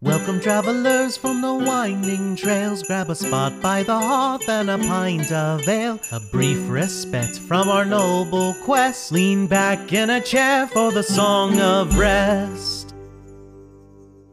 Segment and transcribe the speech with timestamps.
[0.00, 2.84] Welcome, travelers from the winding trails.
[2.84, 5.98] Grab a spot by the hearth and a pint of ale.
[6.12, 9.10] A brief respite from our noble quest.
[9.10, 12.94] Lean back in a chair for the Song of Rest.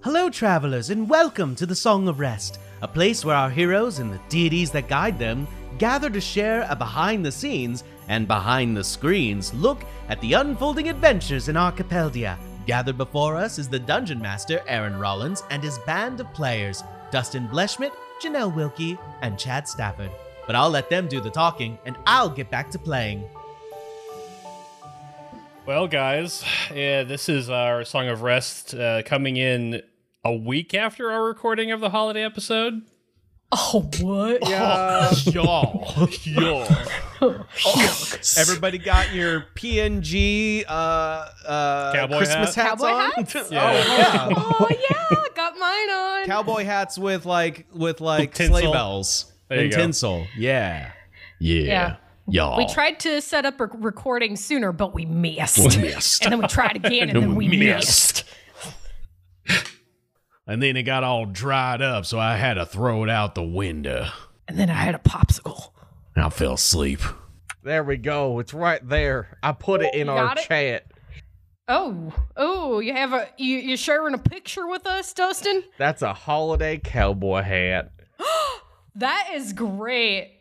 [0.03, 4.13] Hello, travelers, and welcome to the Song of Rest, a place where our heroes and
[4.13, 5.47] the deities that guide them
[5.79, 10.89] gather to share a behind the scenes and behind the screens look at the unfolding
[10.89, 12.37] adventures in Archipeldia.
[12.65, 17.47] Gathered before us is the Dungeon Master, Aaron Rollins, and his band of players, Dustin
[17.47, 20.09] Bleschmidt, Janelle Wilkie, and Chad Stafford.
[20.47, 23.23] But I'll let them do the talking, and I'll get back to playing.
[25.67, 26.43] Well, guys,
[26.73, 29.83] yeah, this is our Song of Rest uh, coming in
[30.23, 32.81] a week after our recording of the holiday episode.
[33.51, 34.49] Oh, what?
[34.49, 35.11] Yeah.
[35.25, 36.09] Y'all.
[36.23, 36.67] Y'all.
[38.37, 42.65] Everybody got your PNG uh, uh, Cowboy Christmas hat?
[42.69, 43.11] hats Cowboy on?
[43.11, 43.33] hats?
[43.51, 44.29] Yeah.
[44.35, 46.25] Oh yeah, Oh, yeah, got mine on.
[46.25, 48.59] cowboy hats with like with like Tinsel.
[48.59, 50.25] sleigh bells There and tinsel.
[50.37, 50.91] Yeah,
[51.39, 51.95] yeah, Yeah.
[52.27, 52.57] y'all.
[52.57, 55.59] we tried to set up a recording sooner, but we missed.
[55.59, 56.23] We missed.
[56.23, 58.23] and then we tried again, and then we missed.
[60.47, 63.43] And then it got all dried up, so I had to throw it out the
[63.43, 64.07] window.
[64.47, 65.71] And then I had a popsicle.
[66.15, 67.01] And I fell asleep.
[67.63, 68.39] There we go.
[68.39, 69.37] It's right there.
[69.41, 70.45] I put it oh, in You our it?
[70.47, 70.85] chat.
[71.67, 75.63] Oh, oh, you have a you you sharing a picture with us, Dustin?
[75.79, 77.91] That's a holiday cowboy hat.
[78.97, 80.39] That is great.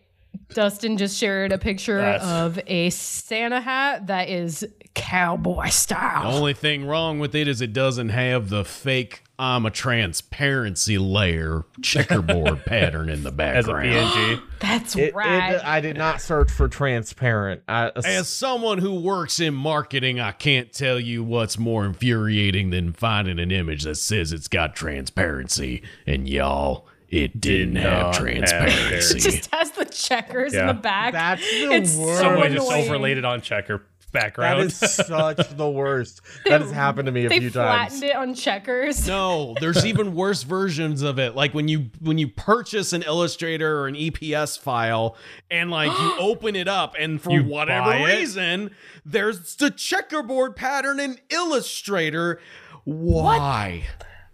[0.51, 4.65] Dustin just shared a picture That's- of a Santa hat that is
[4.95, 6.23] cowboy style.
[6.25, 6.37] The style.
[6.39, 11.65] only thing wrong with it is it doesn't have the fake I'm a transparency layer
[11.83, 13.89] checkerboard pattern in the As a background.
[14.13, 14.43] PNG.
[14.61, 15.55] That's It, rad.
[15.55, 17.63] it, I did not search for transparent.
[17.67, 22.71] I, uh, As someone who works in marketing, I can't tell you what's more infuriating
[22.71, 28.15] than finding an image that says it's got transparency, and y'all, it didn't have not
[28.15, 29.19] have transparency.
[29.19, 31.13] it just has the checkers in the back.
[31.13, 32.21] That's the It's worst.
[32.21, 32.87] so Somebody just annoying.
[32.89, 33.83] overlaid it on checker
[34.15, 34.61] that background.
[34.63, 36.23] is such the worst.
[36.47, 38.03] That has happened to me a they few flattened times.
[38.03, 39.07] it on checkers.
[39.07, 41.35] no, there's even worse versions of it.
[41.35, 45.17] Like when you when you purchase an Illustrator or an EPS file,
[45.51, 48.71] and like you open it up, and for You whatever reason,
[49.05, 52.41] there's the checkerboard pattern in Illustrator.
[52.85, 53.85] Why?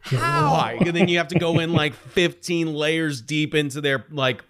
[0.00, 0.52] How?
[0.54, 0.78] Why?
[0.80, 4.44] And then you have to go in like 15 layers deep into their like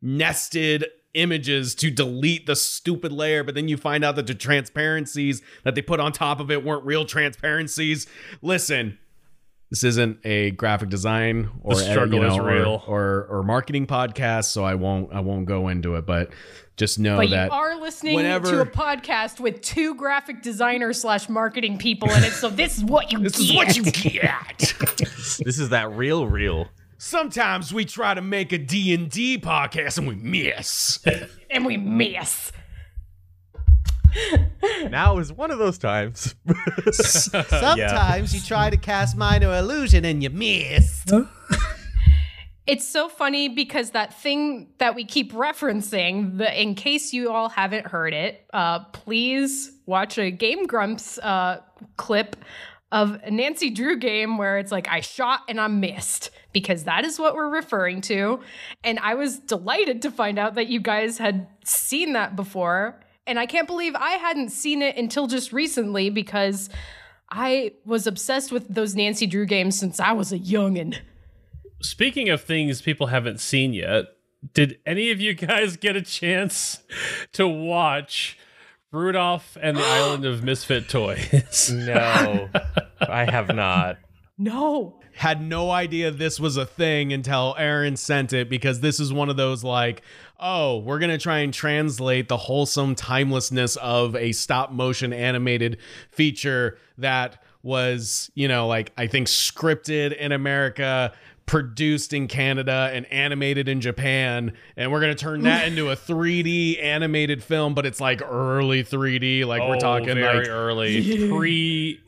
[0.00, 0.86] nested
[1.18, 5.74] images to delete the stupid layer, but then you find out that the transparencies that
[5.74, 8.06] they put on top of it weren't real transparencies.
[8.42, 8.98] Listen,
[9.70, 12.82] this isn't a graphic design or The uh, struggle you know, is real.
[12.86, 16.30] Or, or marketing podcast, so I won't I won't go into it, but
[16.78, 21.00] just know But that you are listening whenever- to a podcast with two graphic designers
[21.00, 23.50] slash marketing people in it, so this is what you this get.
[23.50, 24.74] is what you get.
[25.44, 26.68] This is that real, real.
[27.00, 30.98] Sometimes we try to make a D&D podcast and we miss.
[31.50, 32.50] and we miss.
[34.90, 36.34] Now is one of those times.
[36.90, 41.04] Sometimes you try to cast minor illusion and you miss.
[42.66, 47.48] It's so funny because that thing that we keep referencing, the, in case you all
[47.48, 51.60] haven't heard it, uh, please watch a Game Grumps uh,
[51.96, 52.36] clip
[52.90, 57.04] of a Nancy Drew game where it's like, I shot and I missed, because that
[57.04, 58.40] is what we're referring to.
[58.82, 63.00] And I was delighted to find out that you guys had seen that before.
[63.26, 66.70] And I can't believe I hadn't seen it until just recently because
[67.30, 70.96] I was obsessed with those Nancy Drew games since I was a youngin'.
[71.82, 74.06] Speaking of things people haven't seen yet,
[74.54, 76.82] did any of you guys get a chance
[77.32, 78.38] to watch
[78.90, 81.70] Rudolph and the Island of Misfit Toys?
[81.70, 82.48] no,
[83.00, 83.98] I have not.
[84.40, 85.00] No.
[85.16, 89.28] had no idea this was a thing until Aaron sent it because this is one
[89.28, 90.02] of those like,
[90.38, 95.78] oh, we're going to try and translate the wholesome timelessness of a stop motion animated
[96.12, 101.12] feature that was, you know, like I think scripted in America,
[101.48, 105.96] produced in Canada and animated in Japan and we're going to turn that into a
[105.96, 111.28] 3D animated film but it's like early 3D like we're Oh, talking very like early
[111.30, 112.00] pre.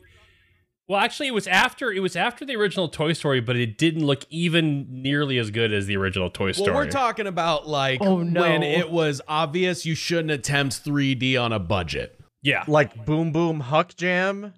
[0.87, 4.05] Well, actually, it was after it was after the original Toy Story, but it didn't
[4.05, 6.71] look even nearly as good as the original Toy Story.
[6.71, 8.41] Well, we're talking about like Oh, no.
[8.41, 12.19] when it was obvious you shouldn't attempt 3D on a budget.
[12.41, 14.53] yeah, Like Boom Boom Huck Jam?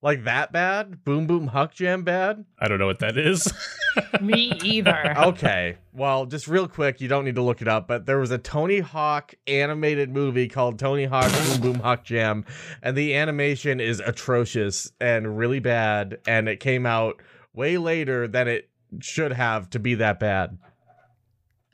[0.00, 1.02] Like that bad?
[1.04, 2.44] Boom Boom Huck Jam bad?
[2.58, 3.52] I don't know what that is.
[4.20, 5.14] Me either.
[5.18, 5.76] Okay.
[5.92, 8.38] Well, just real quick, you don't need to look it up, but there was a
[8.38, 12.44] Tony Hawk animated movie called Tony Hawk Boom Boom Huck Jam,
[12.82, 17.20] and the animation is atrocious and really bad, and it came out
[17.52, 18.68] way later than it
[19.00, 20.56] should have to be that bad.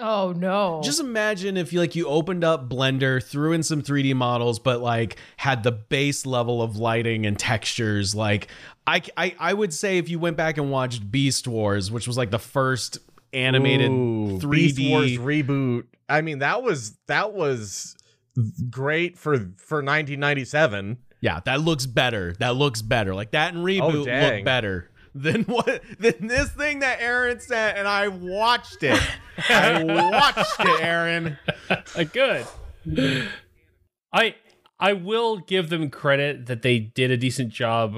[0.01, 0.81] Oh no.
[0.83, 4.81] Just imagine if you like you opened up Blender, threw in some 3D models, but
[4.81, 8.15] like had the base level of lighting and textures.
[8.15, 8.49] Like
[8.87, 12.17] I, I, I would say if you went back and watched Beast Wars, which was
[12.17, 12.99] like the first
[13.33, 15.85] animated Ooh, 3D Beast Wars reboot.
[16.09, 17.97] I mean, that was that was
[18.69, 20.99] great for for 1997.
[21.21, 22.35] Yeah, that looks better.
[22.41, 23.15] That looks better.
[23.15, 27.87] Like that and reboot look better than what than this thing that Aaron sent, and
[27.87, 29.01] I watched it.
[29.49, 31.39] I watched it, Aaron.
[32.13, 32.47] Good.
[34.13, 34.35] I
[34.79, 37.97] I will give them credit that they did a decent job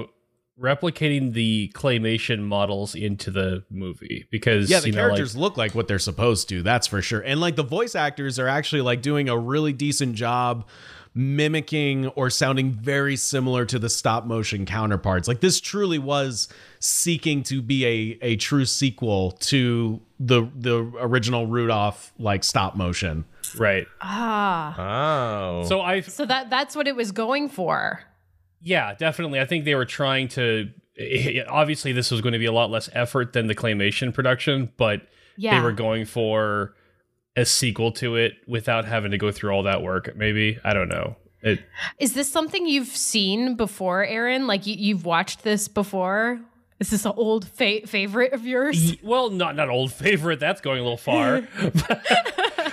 [0.59, 5.55] replicating the claymation models into the movie because Yeah, the you know, like- characters look
[5.57, 6.63] like what they're supposed to.
[6.63, 7.19] That's for sure.
[7.19, 10.67] And like the voice actors are actually like doing a really decent job
[11.13, 15.27] mimicking or sounding very similar to the stop motion counterparts.
[15.27, 16.47] Like this truly was
[16.79, 23.25] seeking to be a a true sequel to the the original Rudolph like stop motion.
[23.57, 23.87] right.
[24.01, 24.75] ah.
[25.61, 25.63] Oh.
[25.67, 28.01] So I So that that's what it was going for.
[28.61, 29.39] Yeah, definitely.
[29.39, 30.69] I think they were trying to.
[31.47, 35.01] Obviously, this was going to be a lot less effort than the claymation production, but
[35.37, 35.57] Yeah.
[35.59, 36.73] they were going for
[37.37, 40.13] a sequel to it without having to go through all that work.
[40.17, 41.15] Maybe I don't know.
[41.41, 41.59] It,
[41.99, 44.47] Is this something you've seen before, Aaron?
[44.47, 46.41] Like you, you've watched this before?
[46.79, 48.91] Is this an old fa- favorite of yours?
[48.91, 50.39] y- well, not not old favorite.
[50.39, 51.41] That's going a little far.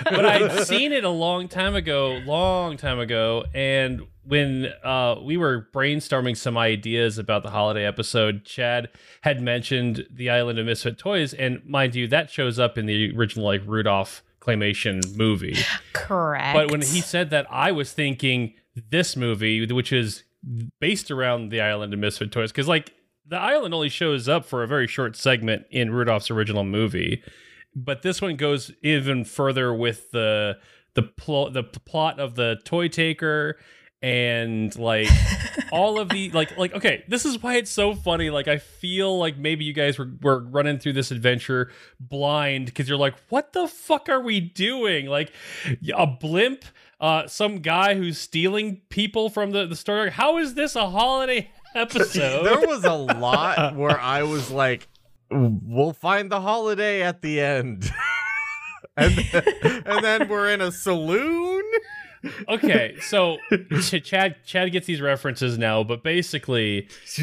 [0.03, 5.37] but I'd seen it a long time ago, long time ago, and when uh, we
[5.37, 8.89] were brainstorming some ideas about the holiday episode, Chad
[9.21, 13.15] had mentioned the Island of Misfit Toys, and mind you, that shows up in the
[13.15, 15.57] original like Rudolph claymation movie.
[15.93, 16.53] Correct.
[16.53, 18.53] But when he said that, I was thinking
[18.89, 20.23] this movie, which is
[20.79, 22.93] based around the island of Misfit Toys, because like
[23.27, 27.23] the island only shows up for a very short segment in Rudolph's original movie,
[27.75, 30.57] but this one goes even further with the
[30.93, 33.57] the plot the plot of the toy taker
[34.05, 35.07] and like
[35.71, 39.17] all of the like like okay this is why it's so funny like i feel
[39.17, 43.53] like maybe you guys were, were running through this adventure blind because you're like what
[43.53, 45.07] the fuck are we doing?
[45.07, 45.31] Like
[45.95, 46.65] a blimp
[46.99, 50.09] uh some guy who's stealing people from the the store.
[50.09, 52.45] How is this a holiday episode?
[52.45, 54.87] There was a lot where I was like,
[55.31, 57.91] "We'll find the holiday at the end,"
[58.97, 59.17] and
[59.85, 61.63] and then we're in a saloon.
[62.47, 63.37] Okay so
[63.81, 66.87] Ch- chad chad gets these references now but basically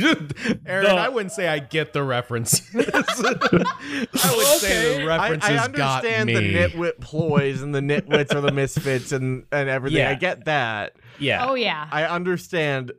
[0.67, 2.63] Aaron, The- I wouldn't say I get the references.
[2.75, 8.35] I would say the I, references I understand got the nitwit ploys and the nitwits
[8.35, 9.99] or the misfits and and everything.
[9.99, 10.11] Yeah.
[10.11, 10.97] I get that.
[11.19, 11.89] yeah oh yeah.
[11.91, 12.93] I understand.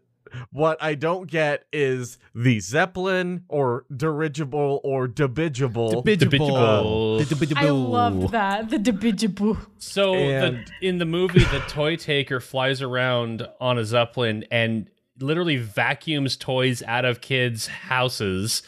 [0.51, 6.03] What I don't get is the Zeppelin or dirigible or dirigible.
[6.03, 7.55] Dibidjable.
[7.55, 8.69] I love that.
[8.69, 9.57] The dibidjaboo.
[9.77, 14.89] So the, in the movie, the toy taker flies around on a zeppelin and
[15.19, 18.63] literally vacuums toys out of kids' houses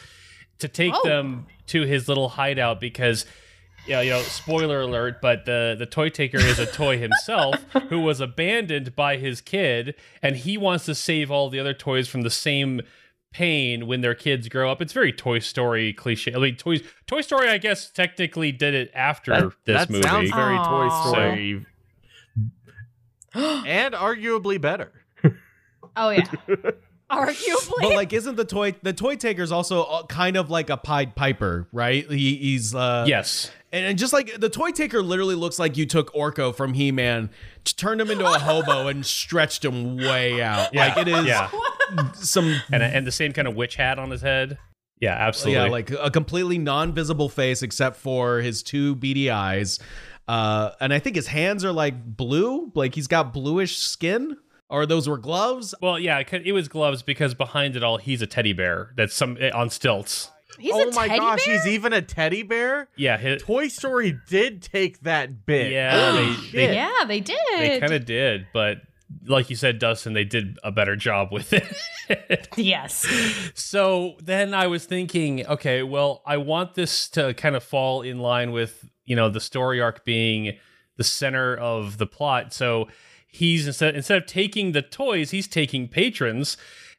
[0.58, 1.02] to take Oh.
[1.08, 3.26] them to his little hideout because.
[3.86, 7.54] Yeah, you know, spoiler alert, but the the toy taker is a toy himself
[7.88, 12.08] who was abandoned by his kid, and he wants to save all the other toys
[12.08, 12.80] from the same
[13.32, 14.80] pain when their kids grow up.
[14.82, 16.34] It's very Toy Story cliche.
[16.34, 20.02] I mean, Toy Toy Story, I guess, technically did it after That, this that movie.
[20.02, 21.08] sounds very Toy Aw.
[21.08, 21.66] Story,
[23.34, 24.92] and arguably better.
[25.98, 26.24] Oh yeah.
[27.10, 27.80] Arguably.
[27.80, 31.14] But like, isn't the toy the toy taker's also uh, kind of like a Pied
[31.16, 32.04] Piper, right?
[32.10, 33.50] He, he's uh, yes.
[33.76, 36.90] And, and just like the toy taker literally looks like you took Orko from He
[36.92, 37.30] Man,
[37.64, 40.74] turned him into a hobo, and stretched him way out.
[40.74, 41.50] Like it is Yeah.
[42.14, 44.58] some And and the same kind of witch hat on his head.
[45.00, 45.62] Yeah, absolutely.
[45.64, 49.78] yeah, like a completely non-visible face except for his two beady eyes.
[50.26, 54.36] Uh, and I think his hands are like blue, like he's got bluish skin.
[54.68, 55.76] Or those were gloves.
[55.80, 59.36] well, yeah, it was gloves because behind it all, he's a teddy bear that's some
[59.38, 60.32] eh, on stilts.
[60.58, 61.54] He's oh a my teddy gosh, bear?
[61.54, 62.88] he's even a teddy bear.
[62.96, 65.72] Yeah, his, Toy Story did take that bit.
[65.72, 67.38] Yeah, Holy they- they- Yeah, they did.
[67.58, 68.78] they kind of did, but
[69.26, 72.48] like you said, Dustin, they did a better job with it.
[72.56, 73.06] yes.
[73.54, 78.18] so then I was thinking, okay, well, I want this to kind of fall in
[78.18, 80.56] line with, you know, the story arc being
[80.96, 82.52] the center of the plot.
[82.52, 82.88] So
[83.28, 86.56] he's instead instead of taking the toys, he's taking patrons.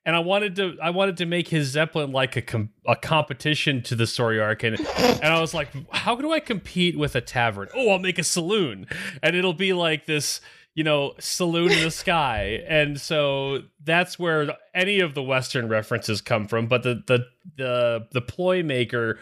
[0.08, 3.84] And I wanted to I wanted to make his Zeppelin like a com- a competition
[3.84, 7.22] to the story arc and and I was like how do I compete with a
[7.22, 7.68] tavern?
[7.76, 8.88] Oh, I'll make a saloon.
[9.22, 10.40] And it'll be like this
[10.76, 12.64] you know, saloon in the sky.
[12.68, 16.68] And so that's where any of the Western references come from.
[16.68, 17.26] But the the
[17.58, 19.20] the the ploy maker,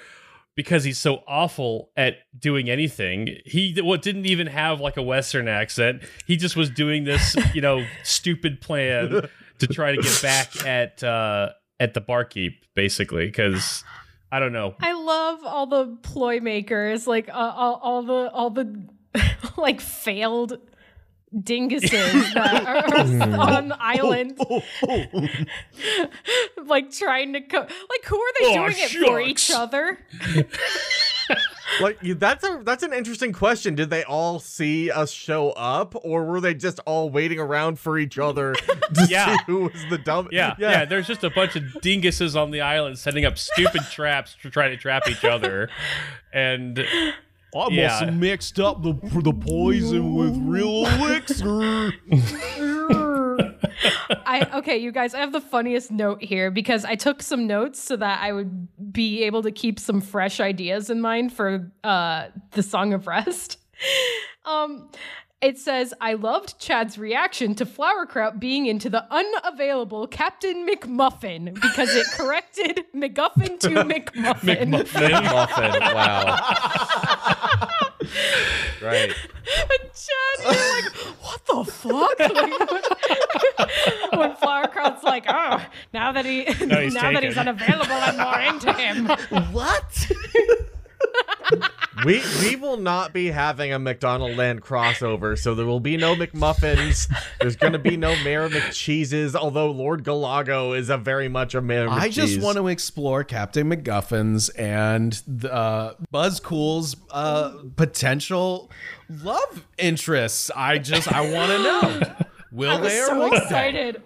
[0.56, 5.48] because he's so awful at doing anything, he what didn't even have like a Western
[5.48, 6.04] accent.
[6.28, 11.04] He just was doing this, you know, stupid plan to try to get back at
[11.04, 13.84] uh at the barkeep, basically, because
[14.32, 14.76] I don't know.
[14.80, 18.84] I love all the ploy makers, like uh, all, all the all the
[19.58, 20.58] like failed
[21.34, 21.90] dinguses
[22.34, 24.38] that are on the island,
[26.66, 30.00] like trying to co- like who are they Oh, doing it for each other?
[31.82, 33.76] Like that's a that's an interesting question.
[33.76, 37.98] Did they all see us show up, or were they just all waiting around for
[37.98, 38.54] each other
[38.94, 39.36] to Yeah.
[39.38, 40.30] see who was the dumb?
[40.32, 44.36] Yeah, yeah, There's just a bunch of dinguses on the island setting up stupid traps
[44.42, 45.70] to try to trap each other,
[46.34, 47.88] and I Yeah.
[47.88, 51.94] must have mixed up the the poison with real elixir.
[54.26, 55.14] I okay, you guys.
[55.14, 58.68] I have the funniest note here because I took some notes so that I would
[58.94, 63.60] be able to keep some fresh ideas in mind for uh, the Song of Rest.
[64.48, 64.90] Um,
[65.42, 71.96] it says, "I loved Chad's reaction to Flowerkraut being into the unavailable Captain McMuffin because
[71.96, 75.82] it corrected McGuffin to McMuffin." Muffin.
[75.96, 76.40] Wow.
[78.86, 79.12] Right.
[79.48, 82.20] And Chad, you're like, what the fuck?
[82.20, 85.64] Like, when Flowerkraut's like, oh,
[85.94, 89.08] now that he Now he's now that he's unavailable, I'm more into him.
[89.54, 90.12] what?
[92.06, 96.14] We we will not be having a McDonald Land crossover, so there will be no
[96.14, 97.10] McMuffins.
[97.40, 101.88] There's gonna be no Mayor McCheeses, although Lord Galago is a very much a Mayor
[101.90, 108.70] I just want to explore Captain McGuffins and the, uh, Buzz Cool's uh, potential
[109.10, 110.52] love interests.
[110.54, 112.02] I just I want to know.
[112.52, 112.76] Will they?
[112.76, 113.38] I'm they or so won't they?
[113.38, 114.02] excited.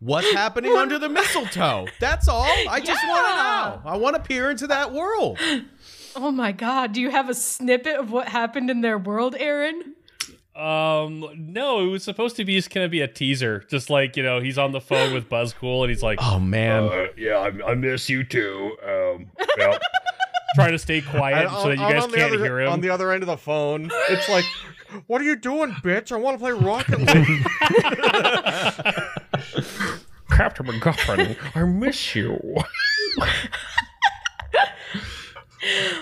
[0.00, 1.88] What's happening under the mistletoe?
[1.98, 2.46] That's all.
[2.68, 3.08] I just Yeah.
[3.08, 3.34] want to
[3.84, 3.90] know.
[3.92, 5.38] I want to peer into that world.
[6.20, 9.94] Oh my god, do you have a snippet of what happened in their world, Aaron?
[10.56, 14.24] um, no, it was supposed to be just gonna be a teaser, just like you
[14.24, 16.82] know, he's on the phone with Buzzcool and he's like, Oh man.
[16.84, 18.76] uh, yeah, I, I miss you too.
[18.84, 19.78] Um, well,
[20.56, 22.72] trying to stay quiet And so that you on- guys can't other, hear him.
[22.72, 24.44] On the other end of the phone, it's like,
[25.06, 26.10] "What are you doing, bitch?
[26.10, 27.46] I want to play Rocket League."
[30.30, 32.40] Captain McGuffin, I miss you.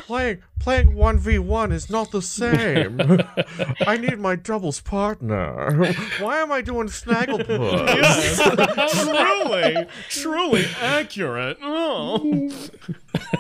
[0.07, 3.01] Playing playing one v one is not the same.
[3.87, 5.95] I need my doubles partner.
[6.19, 7.87] Why am I doing Snagglepuss?
[9.05, 11.59] truly, truly accurate.
[11.63, 12.51] Oh.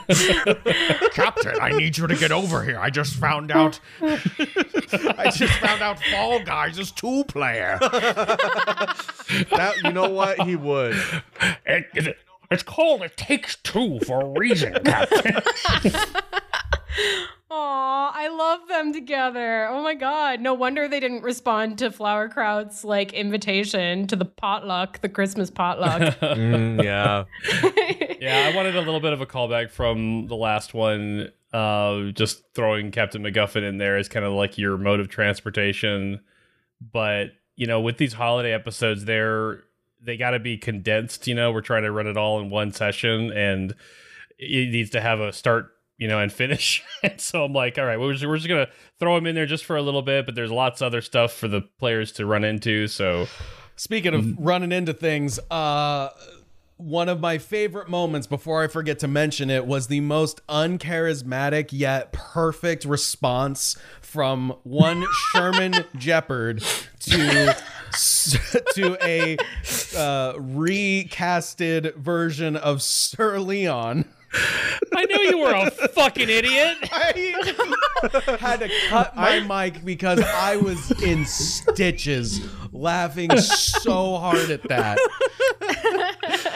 [1.13, 2.79] Captain, I need you to get over here.
[2.79, 3.81] I just found out.
[4.01, 7.79] I just found out Fall Guys is two player.
[7.81, 10.97] that you know what he would.
[11.67, 12.19] It, it,
[12.51, 15.37] it's called It Takes Two for a reason, Captain.
[17.49, 19.69] Aw, I love them together.
[19.69, 20.41] Oh my god.
[20.41, 26.15] No wonder they didn't respond to Flowerkraut's like invitation to the potluck, the Christmas potluck.
[26.37, 27.25] Mm, yeah.
[28.21, 31.31] yeah, I wanted a little bit of a callback from the last one.
[31.53, 36.21] Uh, just throwing Captain MacGuffin in there is kind of like your mode of transportation.
[36.93, 39.63] But you know, with these holiday episodes, they're
[40.03, 41.27] they got to be condensed.
[41.27, 43.75] You know, we're trying to run it all in one session, and
[44.39, 46.83] it needs to have a start, you know, and finish.
[47.03, 49.47] and so I'm like, all right, we're just, we're just gonna throw them in there
[49.47, 52.27] just for a little bit, but there's lots of other stuff for the players to
[52.27, 52.89] run into.
[52.89, 53.27] So
[53.77, 56.09] Speaking of running into things, uh,
[56.77, 61.71] one of my favorite moments before I forget to mention it was the most uncharismatic
[61.73, 66.63] yet perfect response from one Sherman Jeopard
[67.01, 67.57] to
[68.75, 69.37] to a
[69.97, 74.05] uh, recasted version of Sir Leon.
[74.95, 76.77] I knew you were a fucking idiot.
[76.93, 82.41] I had to cut my mic because I was in stitches
[82.73, 84.99] laughing so hard at that.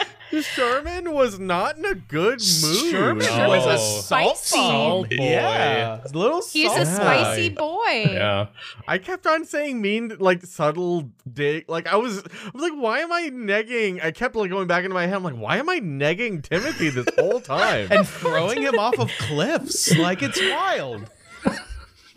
[0.39, 2.91] Sherman was not in a good mood.
[2.91, 3.49] Sherman No.
[3.49, 4.55] was a salt Spicy.
[4.61, 5.15] Salt boy.
[5.19, 6.81] Yeah, a little He's salt.
[6.81, 8.05] a spicy boy.
[8.11, 8.47] Yeah.
[8.87, 11.65] I kept on saying mean, like subtle dig.
[11.67, 14.03] Like I was, I was like, why am I negging?
[14.03, 15.15] I kept like going back into my head.
[15.15, 17.87] I'm like, why am I negging Timothy this whole time?
[17.91, 21.09] and throwing him off of cliffs like it's wild.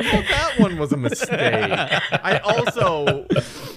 [0.01, 1.31] Well, that one was a mistake.
[1.33, 3.27] I also,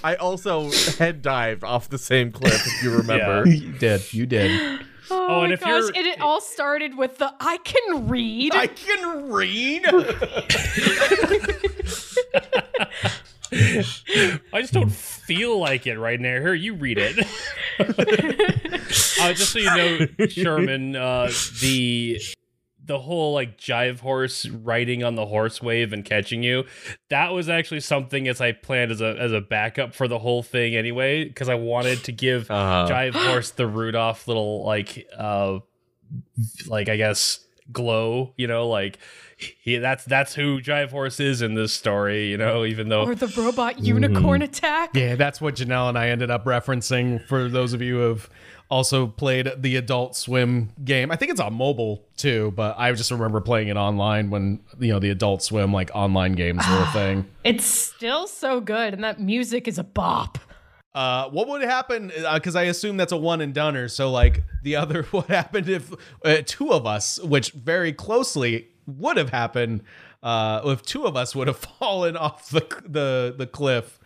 [0.02, 2.54] I also head dived off the same cliff.
[2.66, 3.48] If you remember.
[3.48, 3.54] yeah.
[3.54, 4.12] You did.
[4.14, 4.80] You did.
[5.10, 5.84] Oh, Oh, my and if gosh.
[5.96, 8.54] And it all started with the I can read.
[8.54, 9.82] I can read.
[9.86, 9.92] I
[14.52, 16.38] I just don't feel like it right now.
[16.40, 17.18] Here, you read it.
[17.80, 21.30] uh, just so you know, Sherman, uh,
[21.62, 22.20] the
[22.88, 26.64] the whole like jive horse riding on the horse wave and catching you
[27.10, 30.42] that was actually something as i planned as a as a backup for the whole
[30.42, 32.88] thing anyway because i wanted to give Uh-huh.
[32.90, 35.60] jive horse the rudolph little like uh
[36.66, 38.98] like i guess glow you know like
[39.36, 43.14] he that's that's who jive horse is in this story you know even though Or
[43.14, 44.90] the robot unicorn attack.
[44.94, 48.30] Yeah, that's what Janelle and I ended up referencing for those of you who have
[48.70, 51.10] also played the Adult Swim game.
[51.10, 54.92] I think it's on mobile too, but I just remember playing it online when, you
[54.92, 57.26] know, the Adult Swim like online games were a thing.
[57.44, 60.38] It's still so good, and that music is a bop.
[60.94, 62.12] Uh, what would happen?
[62.34, 63.88] Because I assume that's a one and doneer.
[63.88, 65.92] So, like the other, what happened if
[66.24, 69.82] uh, two of us, which very closely would have happened,
[70.22, 73.97] uh, if two of us would have fallen off the the the cliff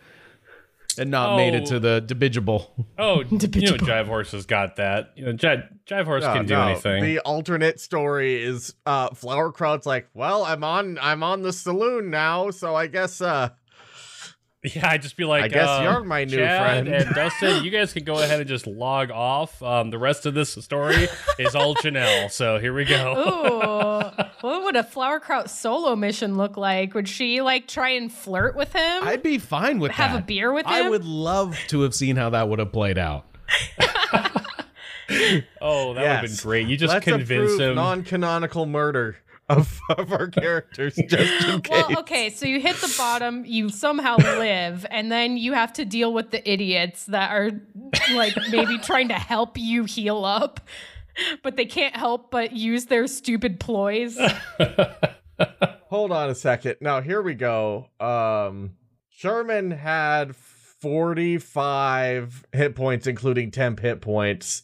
[0.99, 1.65] and not made it Oh.
[1.65, 2.73] to the dirigible?
[2.97, 6.45] oh you know jive horse has got that you know jive, jive horse No, can
[6.45, 6.67] do no.
[6.67, 12.09] anything The alternate story is uh Flowerkraut's like, well, I'm on I'm on the saloon
[12.09, 13.49] now, so I guess uh
[14.75, 16.87] Yeah, I'd just be like, I guess uh, you're my new Chad friend.
[16.87, 19.61] and Dustin, you guys can go ahead and just log off.
[19.61, 22.31] Um, the rest of this story is all Janelle.
[22.31, 23.11] So here we go.
[23.11, 26.93] Ooh, what would a Flowerkraut solo mission look like?
[26.93, 29.03] Would she like try and flirt with him?
[29.03, 30.71] I'd be fine with Have a beer with him?
[30.71, 33.25] I would love to have seen how that would have played out.
[35.61, 36.67] Oh, that would have been great.
[36.67, 37.75] You just let's convinced him.
[37.75, 39.17] non-canonical murder
[39.49, 41.83] of, of our characters just in case.
[41.89, 45.85] well, okay, so you hit the bottom, you somehow live, and then you have to
[45.85, 47.51] deal with the idiots that are
[48.13, 50.59] like maybe trying to help you heal up,
[51.41, 54.17] but they can't help but use their stupid ploys.
[55.89, 56.77] Hold on a second.
[56.81, 57.89] Now here we go.
[57.99, 58.73] Um
[59.09, 64.63] Sherman had 45 hit points including temp hit points.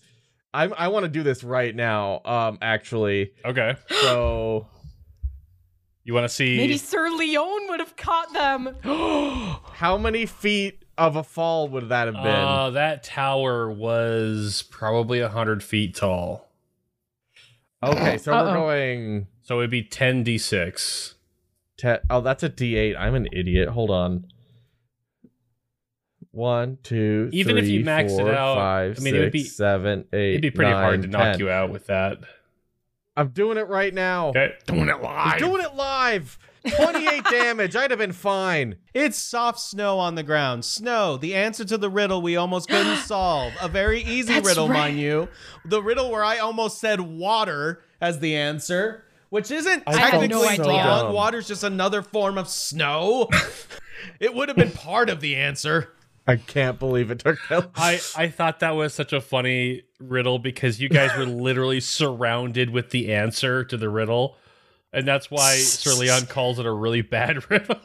[0.54, 2.22] I I want to do this right now.
[2.26, 3.32] Um actually.
[3.46, 3.76] okay.
[4.02, 4.68] So
[6.04, 6.58] You want to see?
[6.58, 8.76] Maybe Sir Leon would have caught them.
[9.74, 12.26] how many feet of a fall would that have been?
[12.26, 16.50] Uh, that tower was probably a 100 feet tall.
[17.84, 21.14] okay, so we're going So it'd be 10d6.
[21.78, 22.98] te- Oh, that's a D8.
[22.98, 23.70] I'm an idiot.
[23.70, 24.26] Hold on.
[26.40, 29.44] One, two, Even if you three, max it out, five, I mean, it would be-
[29.44, 31.40] seven, eight, It'd be pretty hard to nine, knock 10.
[31.42, 32.20] you out with that.
[33.18, 34.30] I'm doing it right now.
[34.30, 34.54] Okay.
[34.66, 35.38] Doing it I'm live.
[35.40, 36.40] doing it live.
[36.78, 37.76] 28 damage.
[37.76, 38.78] I'd have been fine.
[38.94, 40.64] It's soft snow on the ground.
[40.64, 43.52] Snow, the answer to the riddle we almost couldn't solve.
[43.62, 44.78] A very easy That's riddle, right.
[44.80, 45.28] mind you.
[45.66, 50.70] The riddle where I almost said water as the answer, which isn't I technically so
[50.70, 51.14] wrong.
[51.14, 53.28] Water's just another form of snow.
[54.22, 55.90] it would have been part of the answer.
[56.30, 57.72] I can't believe it took that.
[57.76, 62.70] I, I thought that was such a funny riddle because you guys were literally surrounded
[62.70, 64.36] with the answer to the riddle.
[64.94, 67.80] And that's why Sir Leon calls it a really bad riddle.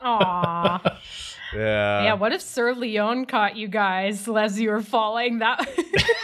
[0.00, 0.98] Aw.
[1.54, 2.04] Yeah.
[2.04, 5.38] yeah, what if Sir Leon caught you guys as you were falling?
[5.38, 5.68] That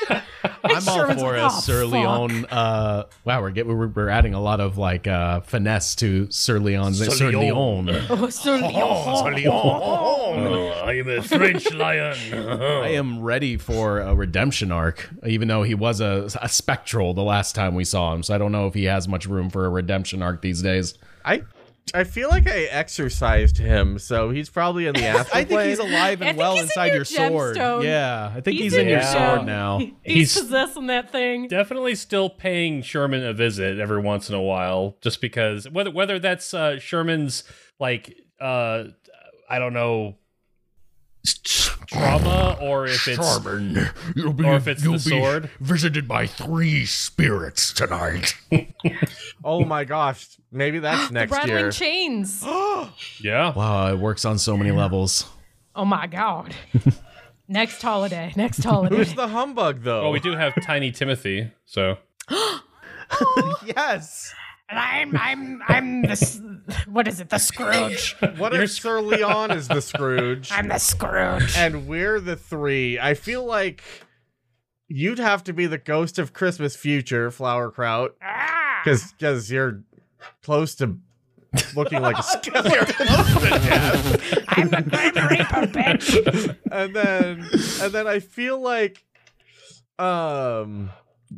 [0.65, 2.45] I'm all Sherman's for like, a "Oh, Sir fuck." Leon.
[2.47, 6.59] Uh, wow, we're, get, we're we're adding a lot of like uh, finesse to Sir
[6.59, 7.87] Leon's Sir, Sir Leon.
[7.87, 8.07] Leon.
[8.11, 8.73] Oh, Sir Leon.
[9.53, 12.17] Oh, I am a French lion.
[12.33, 17.23] I am ready for a redemption arc, even though he was a, a spectral the
[17.23, 18.23] last time we saw him.
[18.23, 20.95] So I don't know if he has much room for a redemption arc these days.
[21.25, 21.43] I
[21.95, 25.27] I feel like I exercised him, so he's probably in the afterplane.
[25.35, 27.57] I think he's alive and well he's in inside your your, sword.
[27.57, 27.85] gemstone.
[27.85, 29.79] Yeah, I think he's, He's in in your your sword now.
[29.79, 31.49] He's, He's- possessing that thing.
[31.49, 36.19] Definitely still paying Sherman a visit every once in a while, just because whether whether
[36.19, 37.45] that's uh, Sherman's
[37.81, 38.85] like uh,
[39.49, 40.17] I don't know
[41.27, 45.51] s- trauma or if it's Sherman, you'll be, or if it's the you'll be sword.
[45.61, 48.35] visited by three spirits tonight.
[49.45, 51.71] Oh my gosh, maybe that's the next rattling year.
[51.71, 52.45] chains.
[53.21, 53.55] yeah.
[53.55, 55.27] Wow, it works on so many levels.
[55.77, 56.55] Oh my god.
[57.49, 58.33] next holiday.
[58.37, 58.97] Next holiday.
[58.97, 60.03] Who's the humbug though?
[60.03, 61.99] Well, we do have Tiny Timothy, so
[62.31, 63.57] oh.
[63.65, 64.35] yes.
[64.71, 67.31] And I'm I'm I'm the what is it?
[67.31, 68.15] The Scrooge.
[68.37, 71.57] what if Sir Leon is the Scrooge I'm the Scrooge.
[71.57, 72.99] and we're the three?
[72.99, 73.83] I feel like
[74.89, 78.81] you'd have to be the ghost of Christmas future, Flowerkraut, Ah!
[78.85, 79.83] because because you're
[80.43, 80.99] close to
[81.75, 83.07] looking like a skeleton.
[84.49, 86.57] I'm the Grim Reaper, bitch.
[86.71, 87.49] and then
[87.83, 89.03] and then I feel like
[89.99, 90.91] um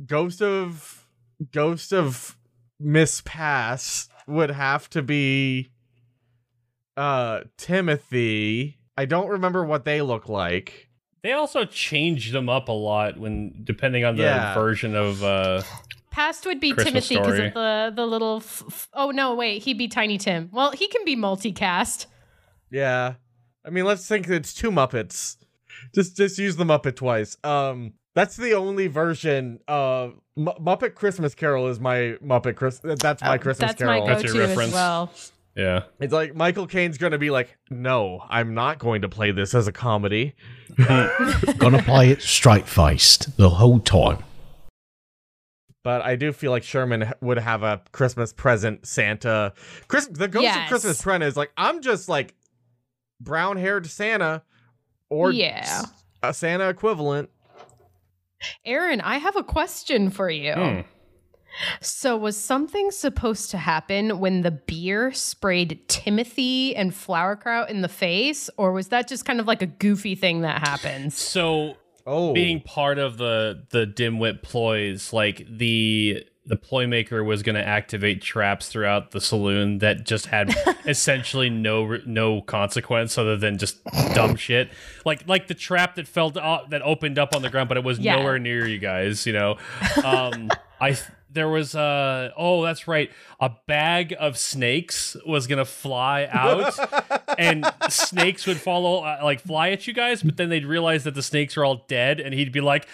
[0.06, 1.06] Ghost of
[1.52, 2.36] Ghost of
[2.80, 5.70] Miss Pass would have to be
[6.96, 10.88] uh Timothy I don't remember what they look like.
[11.22, 14.54] They also changed them up a lot when depending on the Yeah.
[14.54, 15.62] version of uh
[16.10, 18.38] Past would be Christmas Timothy because of the the little.
[18.38, 20.50] F- f- oh no, wait, he'd be Tiny Tim.
[20.52, 22.06] Well, he can be multicast.
[22.70, 23.14] Yeah.
[23.64, 25.36] I mean, let's think it's two Muppets.
[25.94, 27.36] Just just use the Muppet twice.
[27.44, 33.22] Um that's the only version of M- Muppet Christmas Carol is my Muppet Chris that's
[33.22, 34.06] my uh, Christmas That's my Carol.
[34.06, 34.72] That's go-to your as reference.
[34.74, 35.12] well.
[35.56, 35.82] yeah.
[36.00, 39.54] It's like Michael Caine's going to be like, "No, I'm not going to play this
[39.54, 40.34] as a comedy."
[41.58, 44.18] Gonna play it straight faced the whole time.
[45.82, 49.52] But I do feel like Sherman would have a Christmas present Santa.
[49.88, 50.56] Chris, the Ghost Yes.
[50.64, 52.34] of Christmas Present is like, I'm just like
[53.20, 54.42] brown-haired Santa,
[55.08, 55.82] or Yeah.
[56.22, 57.30] a Santa equivalent.
[58.64, 60.52] Aaron, I have a question for you.
[60.52, 60.80] Hmm.
[61.80, 67.88] So, was something supposed to happen when the beer sprayed Timothy and Flowerkraut in the
[67.88, 71.18] face, or was that just kind of like a goofy thing that happens?
[71.18, 71.76] So
[72.06, 77.54] Oh, being part of the the dimwit ploys, like the the ploy maker was going
[77.54, 80.54] to activate traps throughout the saloon that just had
[80.86, 83.82] essentially no no consequence other than just
[84.14, 84.68] dumb shit.
[85.06, 87.84] Like like the trap that fell to, that opened up on the ground, but it
[87.84, 88.16] was Yeah.
[88.16, 89.26] nowhere near you guys.
[89.26, 89.56] You know,
[90.04, 90.98] um, I.
[91.32, 93.08] There was uh oh that's right
[93.38, 96.74] a bag of snakes was gonna fly out
[97.38, 101.14] and snakes would follow uh, like fly at you guys but then they'd realize that
[101.14, 102.88] the snakes are all dead and he'd be like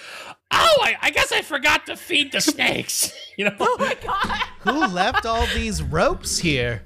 [0.50, 4.42] oh I, I guess I forgot to feed the snakes you know Oh my god.
[4.61, 6.82] Who left all these ropes here?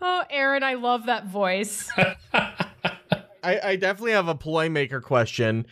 [0.00, 1.90] Oh, Aaron, I love that voice.
[1.94, 2.62] I,
[3.42, 5.66] I definitely have a ploy maker question.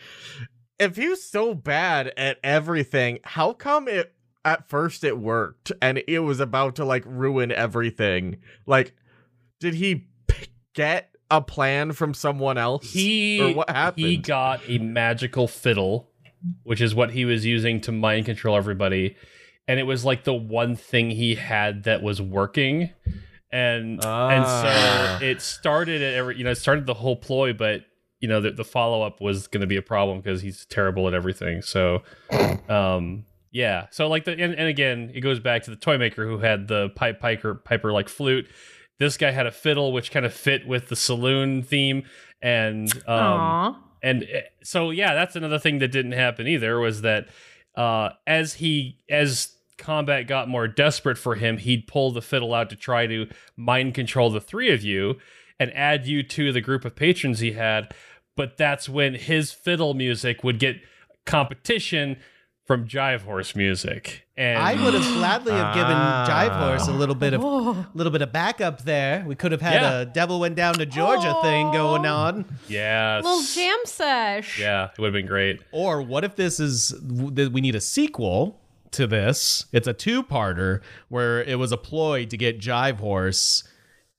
[0.79, 6.03] If he was so bad at everything, how come it at first it worked and
[6.07, 8.37] it was about to like ruin everything?
[8.65, 8.93] Like,
[9.59, 12.91] did he p- get a plan from someone else?
[12.91, 14.05] he or what happened?
[14.05, 16.09] he got a magical fiddle
[16.63, 19.15] which is what he was using to mind control everybody
[19.67, 22.89] and it was like the one thing he had that was working
[23.51, 24.29] and Ah.
[24.29, 27.81] and so it started at every you know it started the whole ploy but
[28.19, 31.13] you know the, the follow-up was going to be a problem because he's terrible at
[31.13, 32.01] everything so
[32.69, 36.25] um yeah so like the and, and again it goes back to the toy maker
[36.25, 38.47] who had the pipe piper piper like flute
[38.99, 42.03] this guy had a fiddle which kind of fit with the saloon theme
[42.41, 43.19] and um
[44.01, 47.27] and uh, so yeah that's another thing that didn't happen either was that
[47.75, 52.69] uh as he as combat got more desperate for him he'd pull the fiddle out
[52.69, 53.27] to try to
[53.57, 55.15] mind control the three of you
[55.59, 57.93] and add you to the group of patrons he had
[58.35, 60.77] but that's when his fiddle music would get
[61.25, 62.17] competition
[62.65, 66.25] from jive horse music and I would have gladly have given Ah.
[66.27, 67.85] Jive Horse a little bit of Oh.
[67.93, 69.23] little bit of backup there.
[69.27, 69.99] We could have had Yeah.
[69.99, 72.45] a Devil Went Down to Georgia thing going on.
[72.67, 74.59] yes Little jam sesh.
[74.59, 77.81] yeah it would have been great Or what if this is that we need a
[77.81, 78.59] sequel
[78.91, 79.65] to this?
[79.71, 83.63] It's a two-parter where it was a ploy to get Jive Horse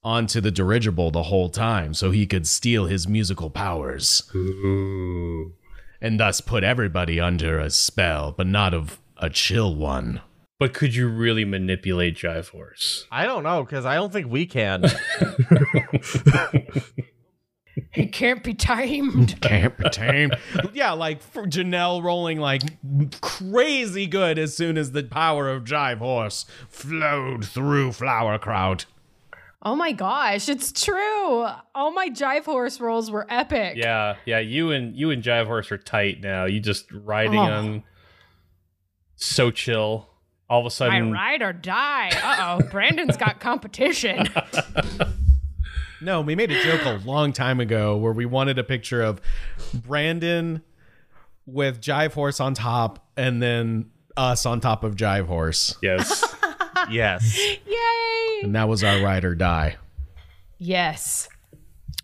[0.05, 4.23] onto the dirigible the whole time so he could steal his musical powers.
[6.05, 10.21] And thus put everybody under a spell, but not of a chill one.
[10.59, 14.45] but could you really manipulate jive horse I don't know because I don't think we
[14.45, 14.85] can.
[17.93, 19.41] It can't be tamed.
[19.41, 20.37] Can't be tamed.
[20.73, 22.63] yeah, like for Janelle rolling like
[23.21, 28.85] crazy good as soon as the power of Jive Horse flowed through Flowerkraut.
[29.65, 31.47] Oh my gosh, it's true.
[31.75, 33.77] All my jive horse rolls were epic.
[33.77, 34.39] Yeah, yeah.
[34.41, 36.45] You and you and Jive Horse are tight now.
[36.45, 37.43] You just riding Oh.
[37.43, 37.83] on
[39.17, 40.09] so chill.
[40.51, 42.11] All of a sudden, ride or die.
[42.23, 44.29] Uh oh, Brandon's got competition.
[46.01, 49.23] No, we made a joke a long time ago where we wanted a picture of
[49.73, 50.61] Brandon
[51.47, 55.77] with Jive Horse on top and then us on top of Jive Horse.
[55.81, 56.23] yes,
[56.91, 57.39] yes.
[57.67, 58.41] Yay!
[58.43, 59.77] And that was our ride or die.
[60.59, 61.29] Yes.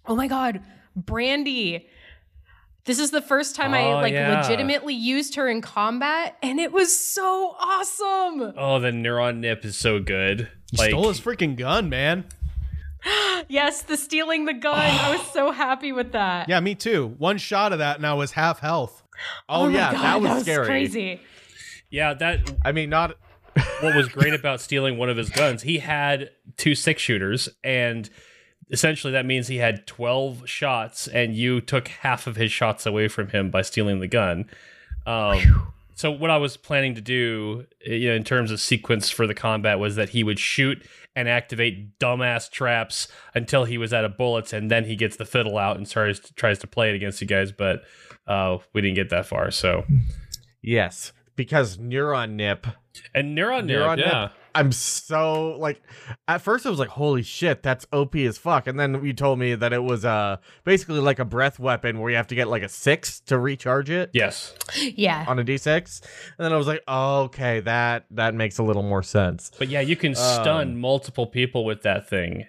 [0.06, 0.60] Oh my god,
[0.96, 1.86] Brandy.
[2.86, 4.40] This is the first time I Oh, like yeah.
[4.40, 8.54] legitimately used her in combat and it was so awesome.
[8.56, 10.48] oh, the neuron nip is so good.
[10.72, 12.24] You like, stole his freaking gun, man.
[13.48, 14.74] Yes, the stealing the gun.
[14.78, 16.48] I was so happy with that.
[16.48, 17.14] Yeah, me too.
[17.18, 19.02] One shot of that and I was half health.
[19.48, 20.66] Oh, oh my yeah, God, that was scary.
[20.66, 21.20] crazy.
[21.90, 23.16] yeah, that I mean, not.
[23.80, 25.62] What was great about stealing one of his guns.
[25.62, 28.08] He had two six shooters, and
[28.70, 33.08] essentially that means he had twelve shots, and you took half of his shots away
[33.08, 34.48] from him by stealing the gun.
[35.06, 39.10] Um, so what I was planning to do, uh, you know, in terms of sequence
[39.10, 40.82] for the combat, was that he would shoot
[41.16, 45.24] and activate dumbass traps until he was out of bullets, and then he gets the
[45.24, 47.52] fiddle out and tries to, tries to play it against you guys.
[47.52, 47.82] But
[48.26, 49.50] uh, we didn't get that far.
[49.50, 49.84] So
[50.62, 51.12] Yes,
[51.44, 52.66] because neuron nip.
[53.14, 54.20] and neuron nip, Neuron yeah.
[54.24, 54.32] nip.
[54.54, 55.80] I'm so like
[56.28, 58.66] at first I was like, holy shit, that's OP as fuck.
[58.66, 62.10] And then you told me that it was uh basically like a breath weapon where
[62.10, 64.54] you have to get like a six to recharge it Yes.
[64.76, 65.24] Yeah.
[65.28, 66.00] on a D6.
[66.36, 69.50] And then I was like, oh, okay, that that makes a little more sense.
[69.56, 72.46] But yeah, you can stun Um, multiple people with that thing.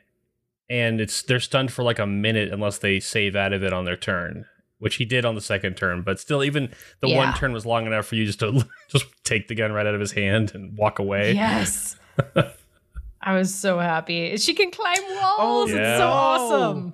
[0.69, 3.85] And it's they're stunned for like a minute unless they save out of it on
[3.85, 4.45] their turn,
[4.81, 6.01] which he did on the second turn.
[6.01, 9.47] But still, even the one turn was long enough for you just to just take
[9.47, 11.33] the gun right out of his hand and walk away.
[11.33, 11.97] Yes.
[13.21, 14.35] I was so happy.
[14.37, 15.71] She can climb walls.
[15.71, 15.91] yeah.
[15.91, 16.93] It's so awesome.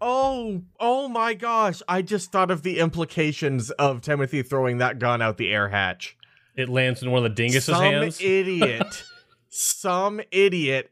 [0.00, 1.80] Oh, oh my gosh.
[1.86, 6.16] I just thought of the implications of Timothy throwing that gun out the air hatch.
[6.56, 8.16] It lands in one of the dingus's some hands.
[8.16, 9.04] Some idiot,
[9.48, 10.90] some idiot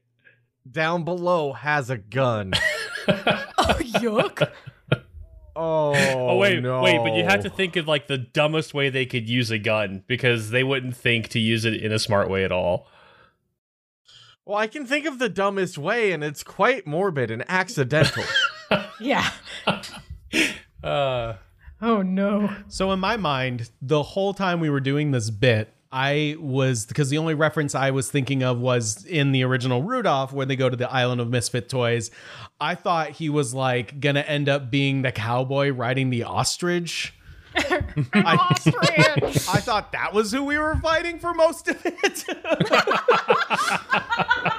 [0.70, 2.52] down below has a gun.
[3.08, 4.48] Oh, yuck.
[5.62, 6.80] Oh, oh wait, no.
[6.80, 6.98] wait!
[6.98, 10.02] But you have to think of like the dumbest way they could use a gun
[10.06, 12.88] because they wouldn't think to use it in a smart way at all.
[14.46, 18.24] Well, I can think of the dumbest way, and it's quite morbid and accidental.
[19.00, 19.28] Yeah.
[20.84, 21.32] Uh,
[21.82, 22.54] Oh, no.
[22.68, 27.10] So in my mind, the whole time we were doing this bit, I was because
[27.10, 30.68] the only reference I was thinking of was in the original Rudolph when they go
[30.68, 32.12] to the island of misfit toys.
[32.60, 37.14] I thought he was like gonna end up being the cowboy riding the ostrich.
[37.56, 38.74] I, Ostrich.
[39.48, 42.24] I thought that was who we were fighting for most of it.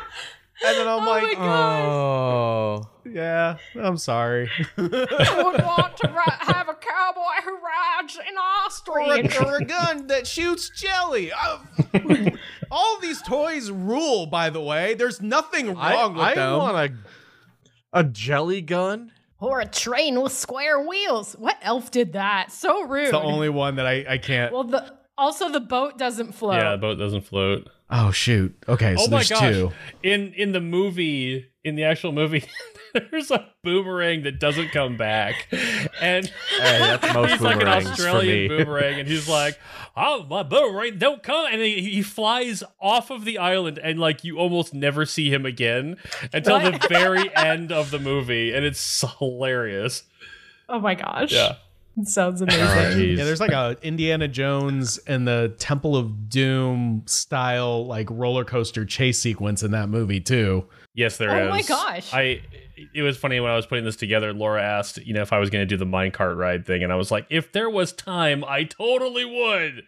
[0.65, 1.45] and then I'm Oh like, my
[1.85, 2.89] oh.
[3.05, 4.49] yeah, I'm sorry.
[4.77, 9.35] I would want to ri- have a cowboy who rides an or, ostrich.
[9.35, 11.31] a, or a gun that shoots jelly.
[11.31, 11.59] Uh,
[12.71, 14.93] all these toys rule, by the way.
[14.93, 16.57] There's nothing I, wrong with I them.
[16.57, 16.91] want
[17.93, 19.11] a, a jelly gun.
[19.39, 21.33] Or a train with square wheels.
[21.33, 22.51] What elf did that?
[22.51, 23.03] So rude.
[23.05, 24.53] it's the only one that I, I can't.
[24.53, 26.55] well, the also the boat doesn't float.
[26.57, 27.67] yeah, the boat doesn't float.
[27.91, 28.55] Oh shoot.
[28.67, 29.53] Okay, so oh my there's gosh!
[29.53, 29.71] two.
[30.03, 32.43] In in the movie, in the actual movie,
[32.93, 35.47] there's a boomerang that doesn't come back,
[36.01, 39.59] and Hey, that's most he's like an Australian boomerang, and he's like,
[39.95, 44.23] "Oh, my boomerang don't come," and he, he flies off of the island, and like
[44.23, 45.97] you almost never see him again
[46.33, 50.03] until the very end of the movie, and it's hilarious.
[50.69, 51.31] Oh my gosh.
[51.31, 51.55] Yeah.
[51.97, 52.97] It sounds Oh, amazing.
[52.99, 53.19] geez.
[53.19, 58.85] Yeah, there's like a Indiana Jones and the Temple of Doom style like roller coaster
[58.85, 60.65] chase sequence in that movie too.
[60.93, 61.47] Yes, there oh is.
[61.47, 62.13] Oh my gosh.
[62.13, 62.41] I.
[62.95, 64.33] It was funny when I was putting this together.
[64.33, 66.91] Laura asked, you know, if I was going to do the minecart ride thing, and
[66.91, 69.83] I was like, if there was time, I totally would,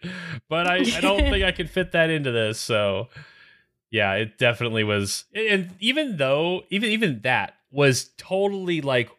[0.48, 2.60] but I, I don't think I could fit that into this.
[2.60, 3.08] So,
[3.90, 5.24] yeah, it definitely was.
[5.34, 9.10] And even though, even even that was totally like,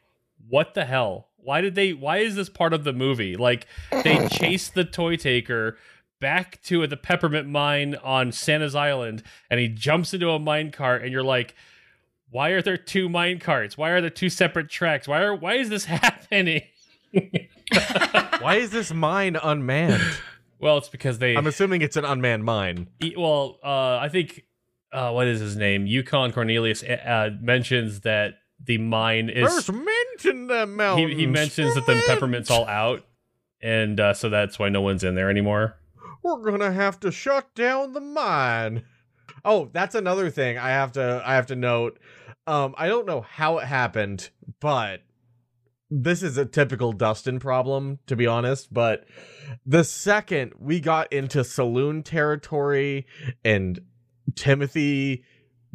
[0.48, 1.28] what the hell?
[1.45, 1.93] Why did they?
[1.93, 3.38] Why is this part of the movie?
[3.38, 3.67] Like,
[4.03, 5.77] they chase the toy taker
[6.19, 11.12] back to the peppermint mine on Santa's Island, and he jumps into a minecart, and
[11.12, 11.55] you're like
[12.31, 13.77] why are there two mine carts?
[13.77, 15.08] Why are there two separate tracks?
[15.08, 16.63] Why are why is this happening?
[18.41, 20.03] Why is this mine unmanned?
[20.60, 22.88] Well, it's because they I'm assuming it's an unmanned mine.
[23.01, 24.43] e- well, uh, I think
[24.91, 25.88] uh, what is his name?
[25.88, 31.75] Yukon Cornelius uh, mentions that the mine is There's mint in the he, he mentions
[31.75, 33.06] that the peppermint's all out,
[33.62, 35.78] and uh, so that's why no one's in there anymore.
[36.23, 38.84] We're gonna have to shut down the mine.
[39.43, 41.99] Oh, that's another thing I have to I have to note.
[42.47, 45.01] Um, I don't know how it happened, but
[45.89, 48.73] this is a typical Dustin problem, to be honest.
[48.73, 49.06] But
[49.65, 53.06] the second we got into saloon territory
[53.43, 53.80] and
[54.36, 55.23] Timothy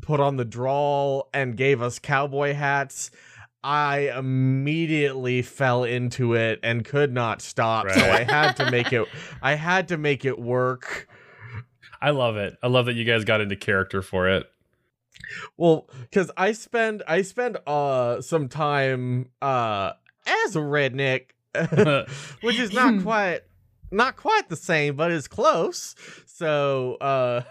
[0.00, 3.10] put on the drawl and gave us cowboy hats,
[3.62, 7.90] I immediately fell into it and could not stop.
[7.90, 9.06] So I had to make it
[9.42, 11.08] I had to make it work.
[12.00, 12.56] I love it.
[12.62, 14.46] I love that you guys got into character for it.
[15.56, 19.92] Well, cuz I spend I spend uh some time uh
[20.26, 21.30] as a redneck
[22.40, 23.40] which is not quite
[23.90, 25.94] not quite the same but is close.
[26.26, 27.42] So uh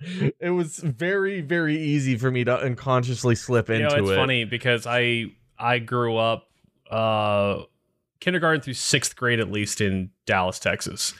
[0.40, 4.16] it was very very easy for me to unconsciously slip you into know, it's it.
[4.16, 5.26] funny because I
[5.58, 6.48] I grew up
[6.90, 7.62] uh
[8.20, 11.14] kindergarten through sixth grade at least in Dallas, Texas.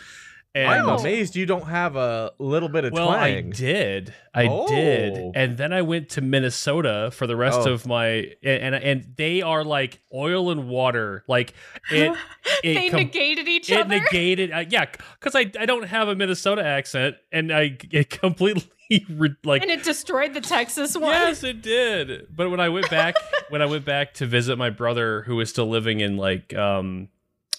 [0.55, 4.67] And I'm amazed you don't have a little bit of well, I did, I Oh.
[4.67, 7.73] did, and then I went to Minnesota for the rest Oh.
[7.73, 11.55] of my and and they are like oil and water, like
[11.93, 12.13] it.
[12.65, 13.95] it they com- negated each it other.
[13.97, 14.87] It negated, uh, yeah,
[15.21, 18.65] because I I don't have a Minnesota accent, and I it completely
[19.45, 21.13] like and it destroyed the Texas one.
[21.13, 22.35] Yes, it did.
[22.35, 23.15] But when I went back,
[23.51, 27.09] when I went back to visit my brother, who was still living in like um,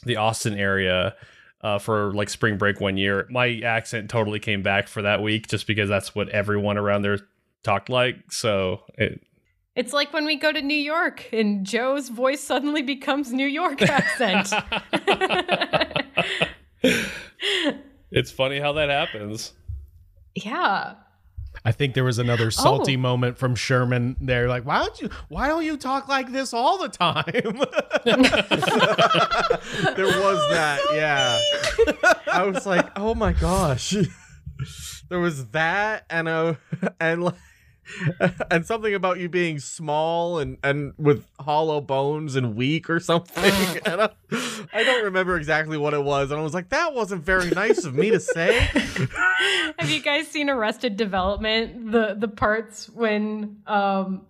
[0.04, 1.16] the Austin area
[1.62, 5.48] uh, for like spring break one year, my accent totally came back for that week,
[5.48, 7.20] just because that's what everyone around there
[7.64, 8.32] talked like.
[8.32, 9.22] So it,
[9.76, 13.82] It's like when we go to New York and Joe's voice suddenly becomes New York
[13.82, 14.54] accent.
[18.12, 19.54] it's funny how that happens.
[20.36, 20.96] yeah.
[21.66, 23.00] I think there was another salty Oh.
[23.00, 26.78] moment from Sherman there, like, why don't you why don't you talk like this all
[26.78, 27.24] the time?
[28.06, 28.18] there
[30.08, 31.40] was that, yeah.
[32.32, 33.96] I was like, oh my gosh.
[35.10, 37.36] there was that and uh, a and like
[38.52, 43.44] and something about you being small and and with hollow bones and weak or something.
[43.86, 44.10] and I,
[44.74, 46.32] I don't remember exactly what it was.
[46.32, 48.54] And I was like, that wasn't very nice of me to say.
[49.78, 51.92] Have you guys seen Arrested Development?
[51.92, 54.26] The the parts when um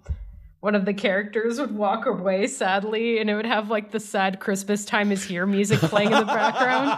[0.62, 4.40] one of the characters would walk away sadly and it would have like the sad
[4.42, 6.90] Christmas time is here music playing in the background.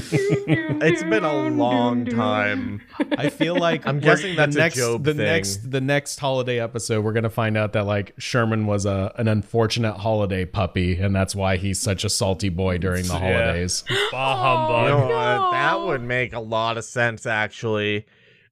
[0.80, 2.82] It's been a long time.
[3.18, 5.18] I feel like I'm guessing that's the next the thing.
[5.18, 9.28] next the next holiday episode we're gonna find out that like Sherman was a an
[9.28, 13.20] unfortunate holiday puppy and that's why he's such a salty boy during the Yeah.
[13.20, 13.84] holidays.
[14.12, 14.88] Bah humbug.
[15.00, 15.52] know, no.
[15.52, 18.06] that would make a lot of sense actually.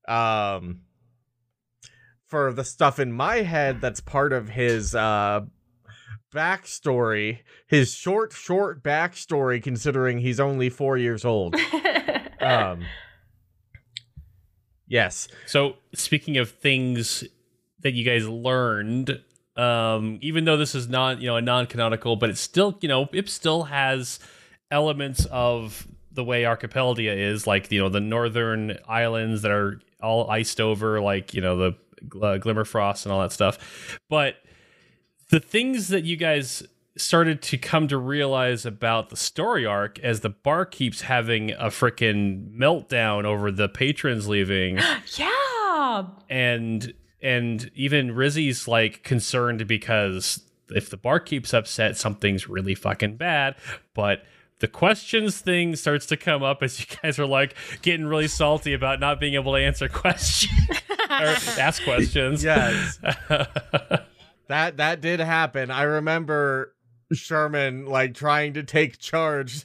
[0.08, 0.82] Um
[2.28, 5.42] for the stuff in my head that's part of his uh
[6.34, 11.56] backstory, his short, short backstory considering he's only four years old.
[12.42, 12.86] Um
[14.88, 15.28] Yes.
[15.48, 17.24] So speaking of things
[17.82, 19.20] that you guys learned,
[19.56, 23.08] um, even though this is not, you know, a non-canonical, but it's still, you know,
[23.14, 24.20] it still has
[24.70, 30.30] elements of the way Archipelagia is, like, you know, the northern islands that are all
[30.30, 34.00] iced over, like, you know, the uh, Glimmerfrost and all that stuff.
[34.10, 34.36] But
[35.30, 36.64] the things that you guys
[36.98, 41.66] started to come to realize about the Story Ark as the bar keeps having a
[41.66, 44.78] freaking meltdown over the patrons leaving
[45.18, 46.06] yeah.
[46.30, 53.18] and and even Rizzy's like concerned because if the bar keeps upset, something's really fucking
[53.18, 53.56] bad.
[53.94, 54.24] But
[54.60, 58.74] the questions thing starts to come up as you guys are like getting really salty
[58.74, 60.54] about not being able to answer questions
[61.10, 62.44] or ask questions.
[62.44, 63.00] Yes.
[64.48, 65.72] that that did happen.
[65.72, 66.74] I remember
[67.13, 69.63] Sherman like trying to take charge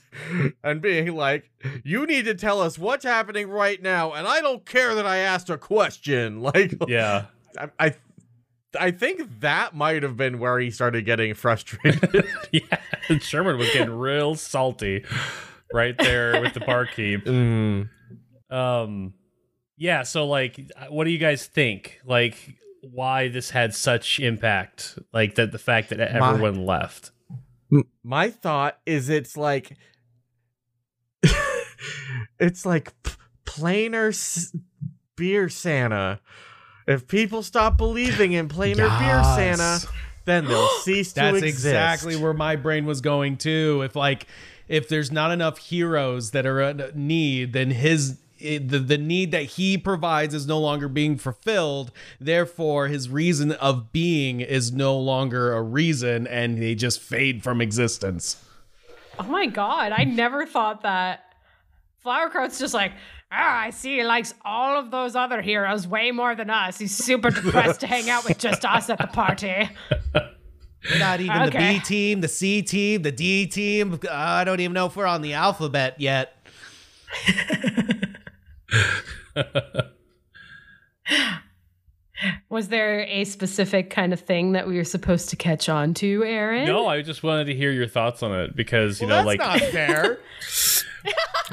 [0.63, 1.51] and being like,
[1.83, 5.19] "You need to tell us what's happening right now, and I don't care that I
[5.19, 7.27] asked a question." Like, yeah.
[7.59, 7.95] I, I,
[8.79, 12.27] I think that might have been where he started getting frustrated.
[12.53, 12.79] Yeah.
[13.21, 15.05] Sherman was getting real salty
[15.73, 17.25] right there with the barkeep.
[17.27, 17.89] Mm.
[18.51, 19.15] um
[19.77, 25.37] yeah so like what do you guys think like why this had such impact like
[25.37, 27.13] that the fact that My- everyone left
[28.03, 29.77] My thought is it's like
[32.41, 32.93] it's like
[33.45, 34.55] planar s-
[35.17, 36.21] beer Santa.
[36.91, 39.87] If people stop believing in planar beer Santa,
[40.25, 41.63] then they'll cease to That's exist.
[41.63, 43.83] That's exactly where my brain was going too.
[43.85, 44.27] If like
[44.67, 49.31] if there's not enough heroes that are in need, then his eh, the, the need
[49.31, 51.93] that he provides is no longer being fulfilled.
[52.21, 57.61] Therefore, his reason of being is no longer a reason, and they just fade from
[57.61, 58.45] existence.
[59.17, 61.25] Oh my god, I never thought that.
[62.05, 62.93] Flowerkraut's just like,
[63.33, 66.79] ah, I see he likes all of those other heroes way more than us.
[66.79, 69.69] He's super depressed to hang out with just us at the party.
[70.99, 71.75] Not even Okay.
[71.75, 73.95] the B team, the C team, the D team.
[74.03, 76.37] Uh, I don't even know if we're on the alphabet yet.
[82.51, 86.23] Was there a specific kind of thing that we were supposed to catch on to,
[86.23, 86.67] Aaron?
[86.67, 89.41] no i just wanted to hear your thoughts on it because you Well, know that's
[89.41, 90.19] like not fair.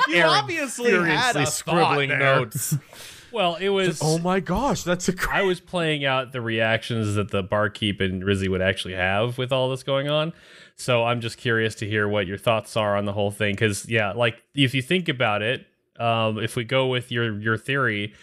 [0.07, 2.75] you Aaron obviously had a scribbling notes.
[3.31, 7.15] well it was oh my gosh, that's a cr- I was playing out the reactions
[7.15, 10.33] that the barkeep and Rizzy would actually have with all this going on.
[10.75, 13.55] So I'm just curious to hear what your thoughts are on the whole thing.
[13.55, 15.65] Cause yeah, like if you think about it,
[15.99, 18.13] um, if we go with your your theory,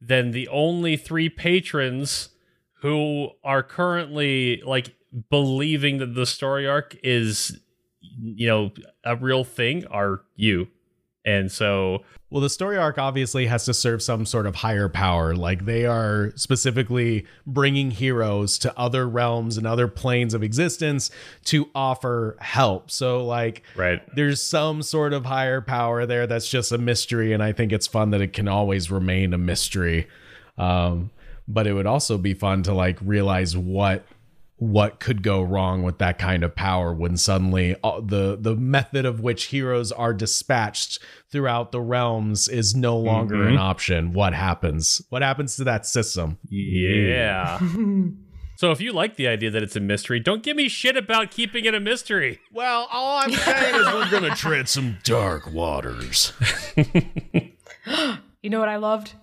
[0.00, 2.30] then the only three patrons
[2.80, 4.94] who are currently like
[5.30, 7.58] believing that the Story Ark is
[8.00, 8.70] you know
[9.04, 10.68] a real thing are you
[11.24, 15.36] And so Well, the Story Ark obviously has to serve some sort of higher power.
[15.36, 21.10] Like they are specifically bringing heroes to other realms and other planes of existence
[21.44, 22.90] to offer help.
[22.90, 24.02] So, like, right.
[24.16, 27.32] there's some sort of higher power there that's just a mystery.
[27.32, 30.08] And I think it's fun that it can always remain a mystery.
[30.58, 31.10] Um,
[31.46, 34.04] but it would also be fun to like realize what
[34.56, 39.04] what could go wrong with that kind of power when suddenly uh, the the method
[39.04, 41.00] of which heroes are dispatched
[41.30, 46.38] throughout the realms is no longer an option what happens what happens to that system
[46.48, 47.58] Yeah.
[48.56, 51.32] so if you like the idea that it's a mystery, don't give me shit about
[51.32, 52.38] keeping it a mystery.
[52.52, 56.32] well all i'm saying is We're gonna tread some dark waters.
[58.42, 59.14] You know what I loved?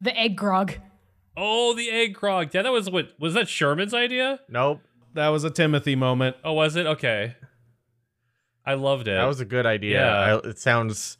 [0.00, 0.74] The egg grog.
[1.36, 2.54] Oh, the egg grog.
[2.54, 4.40] Yeah, that was what was that Sherman's idea?
[4.48, 4.80] Nope.
[5.14, 6.86] that was a timothy moment Oh, was it?
[6.86, 7.34] Okay.
[8.66, 9.12] I loved it.
[9.16, 10.00] That was a good idea.
[10.00, 10.36] Yeah.
[10.44, 11.16] I, it sounds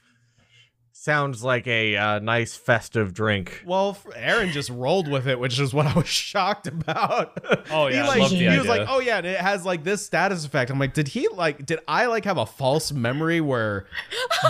[1.04, 3.62] sounds like a uh, nice festive drink.
[3.66, 7.38] well aaron just rolled with it which is what i was shocked about
[7.70, 8.70] Oh, he yeah, I like love the he was idea.
[8.70, 11.66] like oh yeah and it has like this status effect i'm like did he like
[11.66, 13.84] did i like have a false memory where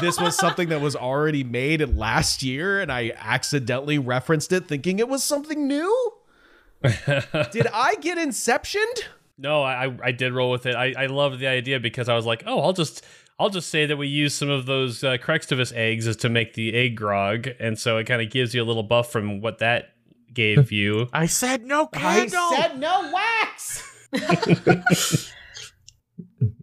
[0.00, 5.00] this was something that was already made last year and i accidentally referenced it thinking
[5.00, 6.12] it was something new
[6.82, 9.04] did i get inceptioned
[9.36, 10.76] No, I I did roll with it.
[10.76, 13.04] I, I loved the idea because I was like, oh, I'll just
[13.38, 16.54] I'll just say that we use some of those uh, Crextivus eggs as to make
[16.54, 19.58] the egg grog, and so it kind of gives you a little buff from what
[19.58, 19.94] that
[20.32, 21.08] gave you.
[21.12, 22.38] I said no candle.
[22.38, 23.90] I said no wax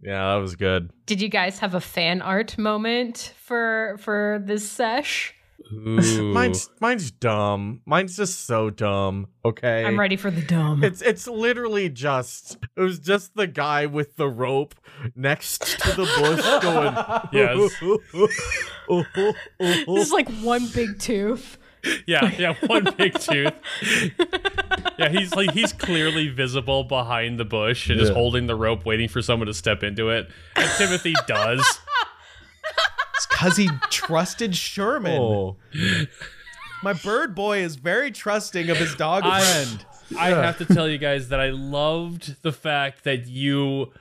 [0.02, 0.90] yeah, that was good.
[1.06, 5.34] Did you guys have a fan art moment for for this sesh?
[5.88, 6.32] Ooh.
[6.32, 7.80] Mine's mine's dumb.
[7.86, 9.28] Mine's just so dumb.
[9.44, 9.84] Okay.
[9.84, 10.84] I'm ready for the dumb.
[10.84, 14.74] It's it's literally just it was just the guy with the rope
[15.16, 16.94] next to the bush going
[17.32, 17.80] Yes.
[19.58, 21.58] this is like one big tooth.
[22.06, 23.52] yeah, yeah, one big tooth.
[24.98, 29.08] yeah, he's like he's clearly visible behind the bush and just holding the rope, waiting
[29.08, 30.28] for someone to step into it.
[30.54, 31.80] And Timothy does.
[33.32, 35.56] It's because he trusted sherman Oh.
[36.82, 39.86] my bird boy is very trusting of his dog I- friend
[40.18, 43.92] I have to tell you guys that I loved the fact that you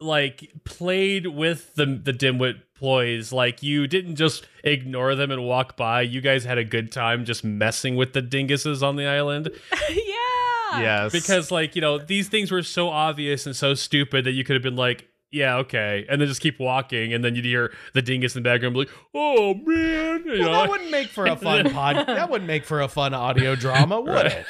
[0.00, 3.30] like played with the the dimwit ploys.
[3.30, 6.00] Like you didn't just ignore them and walk by.
[6.00, 9.50] You guys had a good time just messing with the dinguses on the island.
[9.90, 10.80] yeah.
[10.80, 11.12] Yes.
[11.12, 14.54] Because like, you know, these things were so obvious and so stupid that you could
[14.56, 18.02] have been like, yeah, okay, and then just keep walking, and then you'd hear the
[18.02, 21.26] dingus in the background be like, "Oh man," you Well, know, that wouldn't make for
[21.26, 21.96] a fun pod.
[22.06, 24.46] That wouldn't make for a fun audio drama, would it?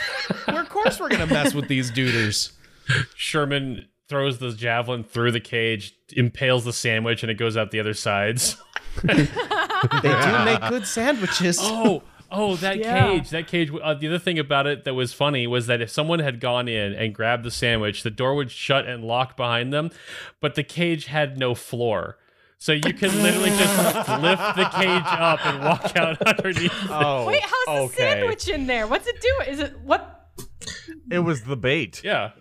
[0.48, 2.52] Well, of course, we're gonna mess with these duders.
[3.14, 7.78] Sherman throws the javelin through the cage, impales the sandwich, and it goes out the
[7.80, 8.56] other sides.
[9.04, 11.58] They do make good sandwiches.
[11.60, 12.02] oh,
[12.32, 13.06] oh, that Yeah.
[13.08, 13.70] cage, that cage.
[13.82, 16.68] Uh, the other thing about it that was funny was that if someone had gone
[16.68, 19.90] in and grabbed the sandwich, the door would shut and lock behind them,
[20.40, 22.18] but the cage had no floor.
[22.58, 26.72] So you can literally just lift the cage up and walk out underneath.
[26.90, 27.26] Oh.
[27.26, 27.94] Wait, how's the okay.
[27.96, 28.86] sandwich in there?
[28.86, 29.48] What's it doing?
[29.54, 30.30] Is it what?
[31.10, 32.02] It was the bait.
[32.04, 32.32] Yeah.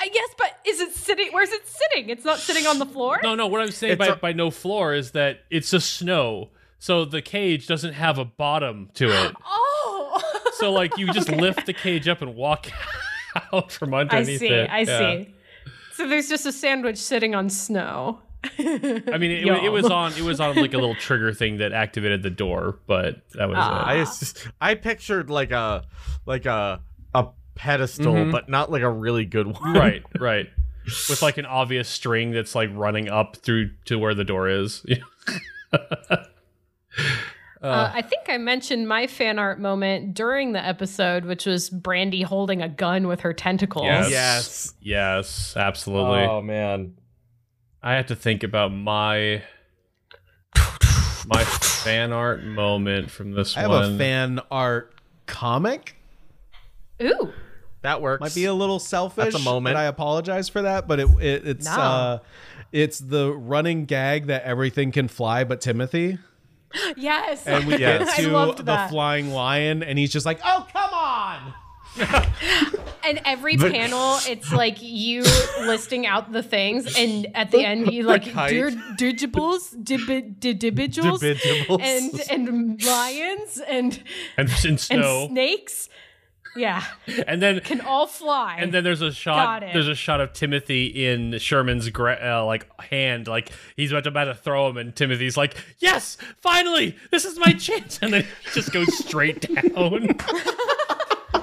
[0.00, 1.28] I guess, but is it sitting?
[1.32, 2.10] Where's it sitting?
[2.10, 3.18] It's not sitting on the floor.
[3.22, 3.46] No, no.
[3.46, 6.50] What I'm saying It's by, a- by no floor is that it's just snow.
[6.78, 9.34] So the cage doesn't have a bottom to it.
[9.88, 10.22] Oh.
[10.54, 12.68] So like you just lift the cage up and walk
[13.52, 14.46] out from I underneath see.
[14.48, 14.70] it.
[14.70, 14.98] I Yeah.
[15.24, 15.34] see.
[15.92, 18.20] So there's just a sandwich sitting on snow.
[18.58, 21.72] I mean, it, it was on it was on like a little trigger thing that
[21.72, 23.86] activated the door, but that was Ah.
[23.86, 25.84] I just, I pictured like a
[26.24, 26.80] like a
[27.14, 28.32] a pedestal, Mhm.
[28.32, 29.74] but not like a really good one.
[29.74, 30.48] Right, right.
[31.10, 34.84] With like an obvious string that's like running up through to where the door is.
[37.62, 42.22] Uh, I think I mentioned my fan art moment during the episode, which was Brandy
[42.22, 43.84] holding a gun with her tentacles.
[43.86, 44.10] Yes.
[44.10, 44.74] Yes.
[44.80, 46.20] Yes, absolutely.
[46.20, 46.94] Oh man.
[47.82, 49.42] I have to think about my
[51.26, 53.94] my fan art moment from this I have one.
[53.94, 54.94] a fan art
[55.26, 55.96] comic.
[57.02, 57.32] Ooh.
[57.82, 58.20] That works.
[58.20, 59.32] Might be a little selfish.
[59.32, 59.76] That's a moment.
[59.76, 61.72] and I apologize for that, but it, it it's No.
[61.72, 62.18] uh,
[62.72, 66.18] it's the running gag that everything can fly but Timothy,
[66.96, 67.46] Yes.
[67.46, 68.16] and we Yes.
[68.16, 68.90] get to loved the that.
[68.90, 71.54] flying lion, and he's just like, "Oh, come on!"
[73.06, 75.22] And every panel, it's like you
[75.60, 78.50] listing out the things, and at the end, you like kite.
[78.50, 81.80] dir- dirigibles, dib- dibigibles, Dibigibles.
[81.80, 84.02] and and lions, and
[84.36, 85.28] and in and snow.
[85.30, 85.88] snakes.
[86.56, 86.82] Yeah,
[87.26, 88.56] and then can all fly.
[88.58, 89.72] and then there's a shot Got it.
[89.72, 94.10] there's a shot of timothy in sherman's gra- uh, like hand like he's about to,
[94.10, 98.22] about to throw him and timothy's like yes finally this is my chance and then
[98.22, 100.08] he just goes straight down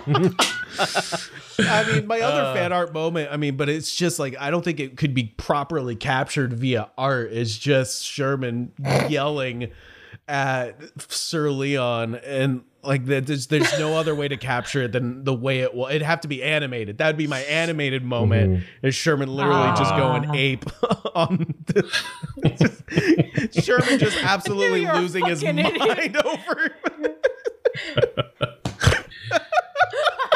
[0.06, 2.54] I mean, my other Uh.
[2.54, 5.26] fan art moment, I mean, but it's just like, I don't think it could be
[5.38, 7.32] properly captured via art.
[7.32, 8.72] It's just Sherman
[9.10, 9.72] yelling
[10.28, 10.76] at
[11.12, 15.34] Sir Leon and like that there's there's no other way to capture it than the
[15.34, 16.98] way it will it'd have to be animated.
[16.98, 18.86] That'd be my animated moment mm-hmm.
[18.86, 20.66] is sherman literally just going ape
[21.16, 21.90] on the,
[23.62, 27.20] sherman just absolutely you were a losing his fucking mind over it.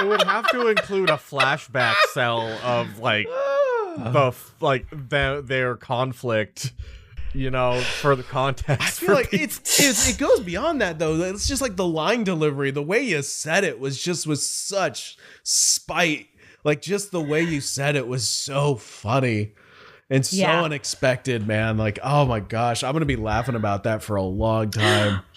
[0.04, 3.28] Would have to include a flashback cell of like
[3.98, 6.72] the like their, their conflict,
[7.38, 8.86] you know, for the context.
[8.86, 11.16] I feel like it's, it's it goes beyond that though.
[11.22, 15.18] It's just like the line delivery, the way you said it was just with such
[15.44, 16.28] spite.
[16.64, 19.54] Like just the way you said it was so funny
[20.10, 20.64] and so Yeah.
[20.64, 21.78] unexpected, man.
[21.78, 25.22] Like oh my gosh, I'm gonna be laughing about that for a long time.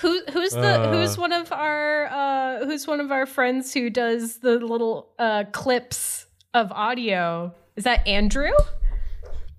[0.00, 4.38] Who who's the who's one of our uh who's one of our friends who does
[4.38, 7.52] the little uh clips of audio?
[7.74, 8.52] Is that Andrew?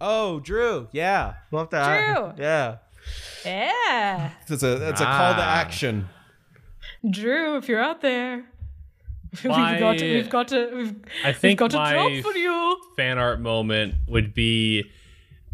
[0.02, 2.43] Oh, Drew, yeah, We'll have to- Drew.
[2.45, 2.78] yeah.
[3.45, 4.32] Yeah.
[4.47, 5.56] that's a that's a call to Ah.
[5.60, 6.10] action.
[7.10, 8.45] Drew, if you're out there.
[9.43, 12.24] My- we've got to we've got to we've, i we've think got a my job
[12.24, 12.78] for you.
[12.97, 14.89] fan art moment would be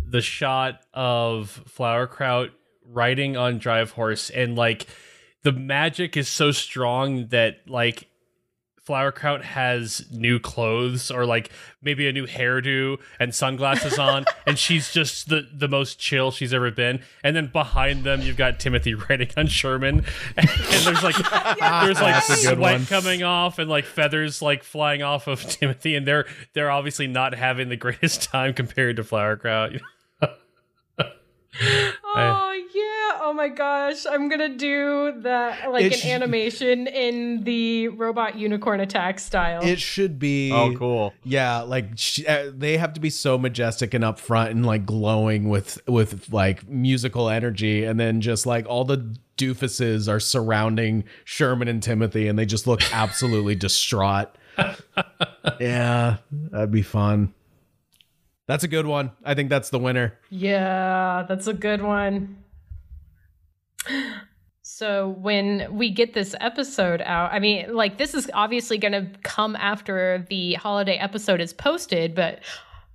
[0.08, 2.52] the shot of Flowerkraut
[2.88, 4.88] riding on Drive Horse and like
[5.43, 8.08] the magic is so strong that like
[8.88, 11.49] Flowerkraut has new clothes or like
[11.81, 16.53] maybe a new hairdo and sunglasses on and she's just the the most chill she's
[16.53, 20.05] ever been and then behind them you've got Timothy riding on Sherman
[20.38, 20.47] and
[20.83, 21.15] there's like
[21.59, 22.86] there's like That's good sweat one.
[22.86, 27.33] coming off and like feathers like flying off of Timothy and they're they're obviously not
[27.33, 29.79] having the greatest time compared to Flowerkraut.
[32.18, 33.20] Oh yeah!
[33.24, 34.05] Oh my gosh!
[34.05, 39.63] I'm gonna do that like an sh- animation in the robot unicorn attack style.
[39.63, 41.13] It should be Oh, cool.
[41.24, 45.49] Yeah, like sh- uh, they have to be so majestic and upfront and like glowing
[45.49, 51.68] with with like musical energy, and then just like all the doofuses are surrounding Sherman
[51.68, 54.36] and Timothy, and they just look absolutely distraught.
[55.59, 57.34] yeah, that'd be fun.
[58.48, 59.12] That's a good one.
[59.24, 60.20] I think that's the winner.
[60.30, 62.43] Yeah, that's a good one.
[64.62, 69.08] So when we get this episode out, I mean, like this is obviously going to
[69.24, 72.39] come after the holiday episode is posted, but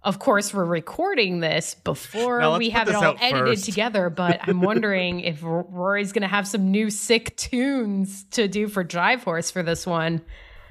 [0.02, 3.64] of course we're recording this before we have it all edited first.
[3.64, 4.10] together.
[4.10, 8.84] But I'm wondering if Rory's going to have some new sick tunes to do for
[8.84, 10.22] Drive Horse for this one.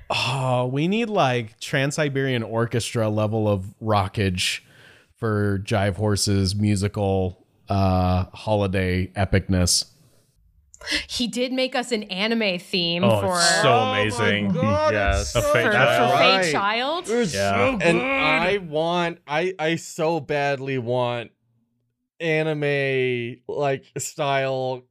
[0.09, 4.61] Oh, we need like Trans Siberian Orchestra level of rockage
[5.19, 9.85] for Jive Horse's musical uh holiday epicness.
[11.09, 14.55] He did make us an anime theme Oh, for it's so amazing.
[14.55, 15.35] yes.
[15.35, 16.11] A fake for, child.
[16.11, 16.51] for Fate Right.
[16.51, 17.07] Child.
[17.33, 17.77] Yeah.
[17.81, 21.31] and I want I I so badly want
[22.21, 24.83] anime like style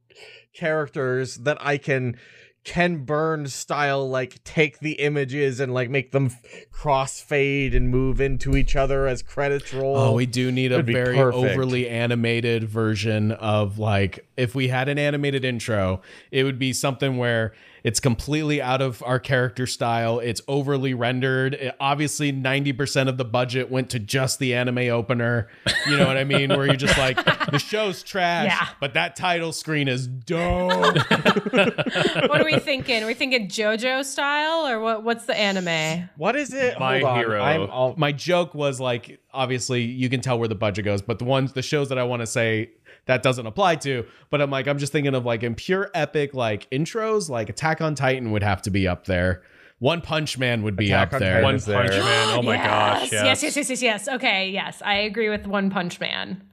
[0.53, 2.17] characters that I can
[2.63, 6.31] Ken Burns style like take the images and like make them
[6.71, 9.97] crossfade and move into each other as credits roll.
[9.97, 11.53] Oh, we do need a It'd be very perfect.
[11.53, 16.01] overly animated version of like if we had an animated intro,
[16.31, 17.53] it would be something where
[17.83, 20.19] it's completely out of our character style.
[20.19, 21.53] It's overly rendered.
[21.55, 25.47] It- obviously, 90% of the budget went to just the anime opener.
[25.87, 26.49] You know what I mean?
[26.49, 27.15] Where you're just like,
[27.51, 28.67] the show's trash, Yeah.
[28.79, 30.95] but that title screen is dope.
[31.51, 33.03] what are we thinking?
[33.03, 35.03] Are we thinking JoJo style or what?
[35.03, 36.09] What's the anime?
[36.17, 36.79] what is it?
[36.79, 37.17] My Hold.
[37.17, 37.41] Hero.
[37.41, 41.19] I'm all, my joke was like obviously you can tell where the budget goes but
[41.19, 42.69] the ones the shows that i want to say
[43.09, 46.33] that doesn't apply to but i'm like i'm just thinking of like in pure epic
[46.33, 49.41] like intros like attack on titan would have to be up there
[49.79, 51.89] one punch man would be Attack up on there Titan One is Punch.
[51.89, 52.37] Man.
[52.37, 53.11] Oh my gosh.
[53.13, 54.07] Yes, yes, yes, yes, yes.
[54.09, 56.43] Okay, yes, I agree with One Punch Man.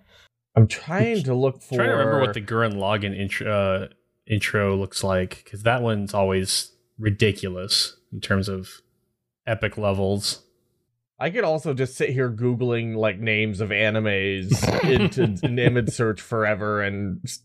[0.55, 3.89] I'm trying to look for trying to remember what the Gurren Lagann intro uh,
[4.29, 8.81] intro looks like because that one's always ridiculous in terms of
[9.47, 10.43] epic levels.
[11.19, 14.53] I could also just sit here googling like names of animes
[14.85, 17.41] into an image search forever and s-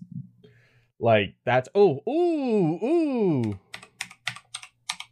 [1.00, 3.60] like that's oh ooh ooh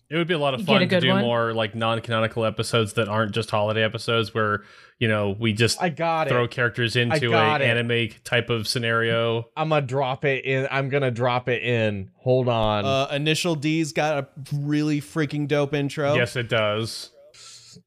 [0.09, 1.21] It would be a lot of You fun to do one?
[1.21, 4.63] more like non-canonical episodes that aren't just holiday episodes where
[4.99, 6.51] you know we just I got throw it.
[6.51, 7.61] characters into a it.
[7.61, 9.45] anime type of scenario.
[9.55, 10.67] I'm gonna drop it in.
[10.69, 12.11] I'm gonna drop it in.
[12.17, 12.83] Hold on.
[12.83, 16.15] Uh, Initial D's got a really freaking dope intro.
[16.15, 17.11] Yes, it does.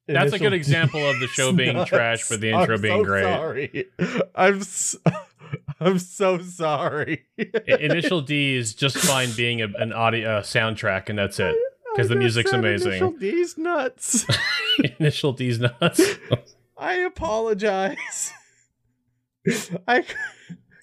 [0.06, 1.88] That's a good example of the show being nuts.
[1.90, 3.22] trash, but the intro I'm being so great.
[3.24, 3.84] Sorry.
[4.34, 4.96] I'm s-
[5.80, 7.26] I'm so sorry.
[7.66, 11.56] Initial D is just fine being a, an audio uh, soundtrack, and that's it.
[11.94, 12.92] Because the music's amazing.
[12.92, 14.26] Initial D's nuts.
[14.98, 16.00] Initial D's nuts.
[16.78, 18.32] I apologize.
[19.86, 20.14] I c-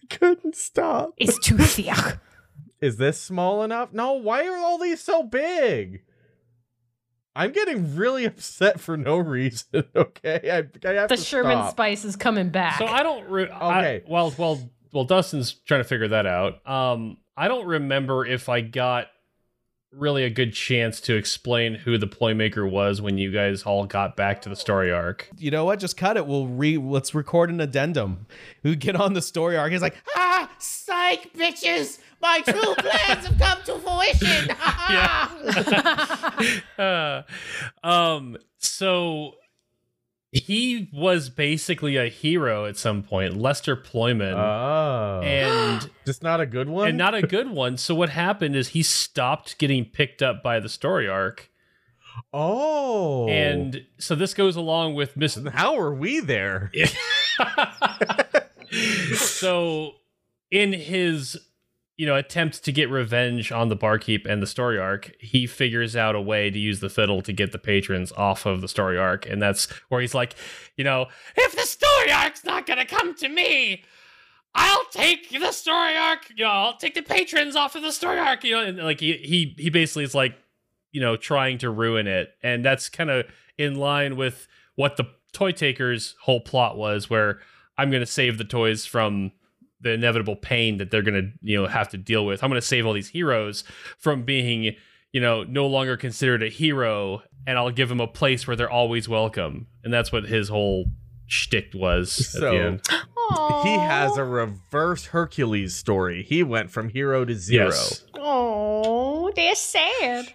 [0.10, 1.14] couldn't stop.
[1.18, 2.20] It's too thick.
[2.82, 3.92] Is this small enough?
[3.92, 6.04] No, why are all these so big?
[7.36, 10.50] I'm getting really upset for no reason, okay?
[10.52, 11.72] I, I have The to Sherman stop.
[11.72, 12.80] spice is coming back.
[12.80, 13.28] So I don't.
[13.30, 14.04] Re- I- Okay.
[14.08, 15.04] well, well, well.
[15.06, 16.68] Dustin's trying to figure that out.
[16.68, 19.08] Um, I don't remember if I got
[19.92, 24.16] really a good chance to explain who the playmaker was when you guys all got
[24.16, 25.30] back to the Story Ark.
[25.38, 25.80] You know what?
[25.80, 26.28] Just cut it.
[26.28, 26.78] We'll re.
[26.78, 28.28] Let's record an addendum.
[28.64, 29.72] We get on the Story Ark.
[29.72, 32.00] He's like, Ah, psych, bitches!
[32.22, 34.52] My true plans have come to fruition!
[36.78, 37.24] Uh,
[37.84, 38.38] um.
[38.60, 39.36] So
[40.32, 45.22] he was basically a hero at some point, Lester Ployman, Oh.
[45.24, 46.88] and just not a good one?
[46.90, 47.78] and not a good one.
[47.78, 51.50] So what happened is he stopped getting picked up by the Story Ark.
[52.34, 53.28] oh.
[53.28, 55.38] And so this goes along with Miss.
[55.54, 56.72] how are we there?
[59.16, 59.94] so,
[60.52, 61.38] in his
[62.00, 65.98] you know attempt to get revenge on the barkeep and the Story Ark, he figures
[65.98, 68.98] out a way to use the fiddle to get the patrons off of the Story
[68.98, 70.36] Ark, and that's where he's like,
[70.78, 73.84] you know, if the Story Ark's not gonna come to me.
[74.56, 78.18] I'll take the Story Ark, you know, I'll take the patrons off of the Story
[78.18, 80.36] Ark, you know, and like he he he basically is like,
[80.92, 82.30] you know, trying to ruin it.
[82.42, 83.28] And that's kind of
[83.60, 87.40] in line with what the toy takers whole plot was where
[87.78, 89.32] I'm going to save the toys from
[89.82, 92.44] the inevitable pain that they're going to, you know, have to deal with.
[92.44, 93.64] I'm going to save all these heroes
[93.98, 94.76] from being,
[95.14, 98.70] you know, no longer considered a hero and I'll give them a place where they're
[98.70, 99.68] always welcome.
[99.84, 100.86] And that's what his whole
[101.28, 102.82] shtick was at So- the end.
[103.64, 106.24] He has a reverse Hercules story.
[106.24, 107.68] He went from hero to zero.
[107.68, 108.04] Yes.
[108.16, 110.34] Oh, they're sad.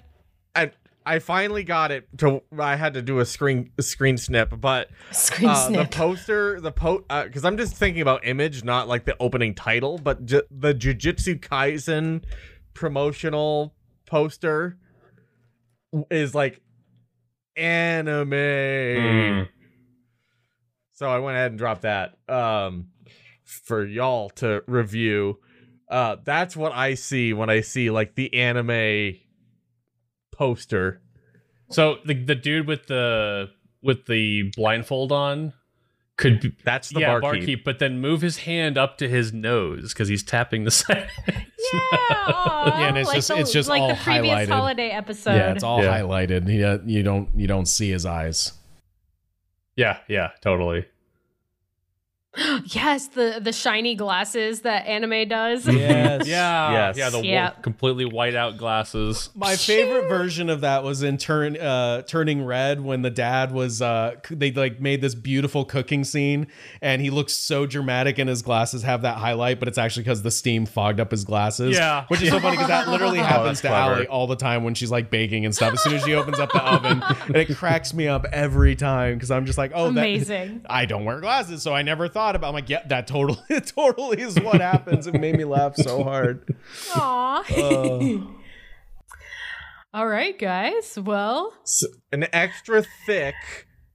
[0.55, 0.71] And
[1.07, 4.89] I finally got it to I had to do a screen a screen snip, but
[5.13, 9.17] Screen uh, the poster, the po because I'm just thinking about image, not like the
[9.21, 12.23] opening title, but ju- the Jujutsu Kaisen
[12.73, 13.75] promotional
[14.07, 14.79] poster
[16.11, 16.63] is like
[17.55, 18.31] anime.
[18.31, 19.49] Mm.
[20.95, 22.89] So I went ahead and dropped that um
[23.45, 25.39] for y'all to review.
[25.91, 29.17] Uh that's what I see when I see like the anime
[30.37, 31.01] poster.
[31.71, 33.51] So the the dude with the
[33.83, 35.53] with the blindfold on
[36.17, 37.65] could be, That's the yeah, barkeep.
[37.65, 41.09] but then move his hand up to his nose because he's tapping the side.
[41.27, 41.81] Yeah,
[42.29, 44.49] aw, Yeah, and it's like just- the, it's just like all the previous highlighted.
[44.49, 45.35] holiday episode.
[45.35, 45.99] yeah, it's all Yeah.
[46.01, 46.47] highlighted.
[46.49, 48.53] You, you you don't you don't see his eyes.
[49.77, 50.87] yeah, yeah, totally.
[52.65, 55.67] yes, the the shiny glasses that anime does.
[55.67, 56.27] Yes.
[56.27, 56.97] Yeah, Yes.
[56.97, 57.51] yeah, the wa- Yeah.
[57.63, 59.31] completely white out glasses.
[59.35, 63.81] My favorite version of that was in turn uh turning red when the dad was
[63.81, 66.47] uh they like made this beautiful cooking scene
[66.83, 70.23] and he looks so dramatic and his glasses have that highlight but it's actually because
[70.23, 71.77] the steam fogged up his glasses.
[71.77, 72.05] Yeah.
[72.09, 73.95] Which is so funny because that literally happens to that's clever.
[73.95, 75.73] Allie all the time when she's like baking and stuff.
[75.75, 79.15] As soon as she opens up the oven and it cracks me up every time
[79.15, 80.63] because I'm just like, oh that Amazing.
[80.69, 82.49] I don't wear glasses, so I never thought about.
[82.49, 85.07] I'm like, yeah, that totally, it totally is what happens.
[85.07, 86.57] It made me laugh so hard.
[86.97, 87.45] Aw.
[87.55, 88.27] Uh,
[89.93, 90.99] All right, guys.
[91.01, 93.35] Well, S- an extra thick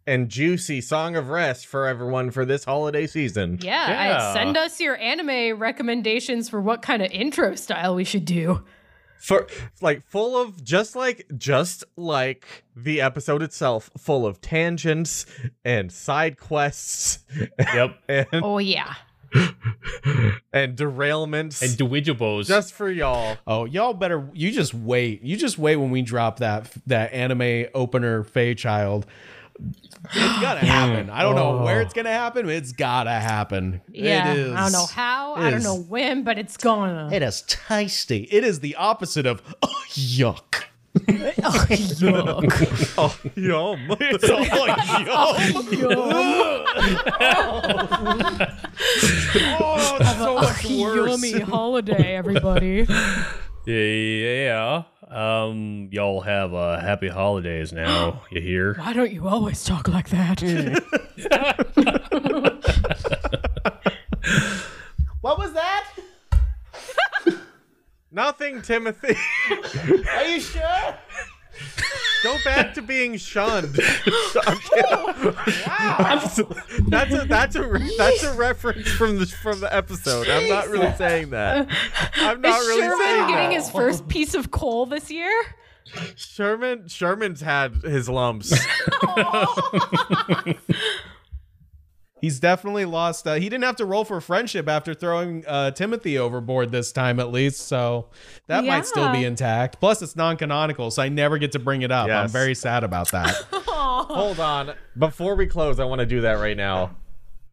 [0.07, 3.59] and juicy song of rest for everyone for this holiday season.
[3.61, 4.29] yeah, Yeah.
[4.29, 8.63] I, send us your anime recommendations for what kind of intro style we should do.
[9.21, 9.47] For
[9.81, 15.25] like full of just like just like the episode itself, full of tangents
[15.65, 17.19] and side quests
[17.73, 18.93] Yep, and Oh yeah.
[20.53, 21.61] and derailments.
[21.61, 22.47] and Dwijibos.
[22.47, 23.37] just for y'all.
[23.45, 24.27] oh, y'all better.
[24.33, 25.21] You just wait.
[25.21, 29.05] You just wait when we drop that that anime opener, Fey Child.
[30.11, 31.09] It's gotta happen.
[31.09, 31.95] I don't know where it's oh.
[31.95, 32.45] gonna happen.
[32.45, 33.81] But it's gotta happen.
[33.91, 34.31] Yeah.
[34.31, 34.53] It is.
[34.53, 35.35] I don't know how.
[35.35, 37.09] it I don't know when, but it's gonna.
[37.11, 38.27] It is tasty.
[38.31, 40.63] It is the opposite of oh, yuck.
[40.97, 42.95] oh, yuck.
[42.97, 43.95] Oh, yum.
[43.99, 45.85] It's oh, all like yum.
[49.61, 51.23] Oh, oh, it's so much worse.
[51.23, 52.87] Yummy holiday, everybody.
[53.65, 54.83] yeah.
[55.09, 58.21] Um, y'all have uh, happy holidays now.
[58.31, 58.75] you hear?
[58.75, 60.43] Why don't you always talk like that?
[65.21, 65.85] What was that?
[68.11, 69.15] Nothing, Timothy.
[70.09, 70.95] Are you sure?
[72.23, 73.77] Go back to being shunned.
[73.77, 73.83] wow,
[75.99, 76.47] that's a
[76.89, 77.25] that's a
[77.97, 80.27] that's a reference from the from the episode.
[80.27, 81.69] I'm not really saying that.
[82.15, 83.53] I'm not Is really Sherman saying getting that.
[83.53, 85.31] his first piece of coal this year?
[86.15, 88.53] Sherman Sherman's had his lumps.
[92.21, 93.25] He's definitely lost.
[93.27, 97.19] Uh, he didn't have to roll for friendship after throwing uh, Timothy overboard this time,
[97.19, 97.61] at least.
[97.67, 98.07] So
[98.47, 99.79] that might still be intact.
[99.79, 102.09] Plus, it's non-canonical, so I never get to bring it up.
[102.09, 103.35] I'm very sad about that.
[103.51, 104.73] Hold on.
[104.97, 106.95] Before we close, I want to do that right now.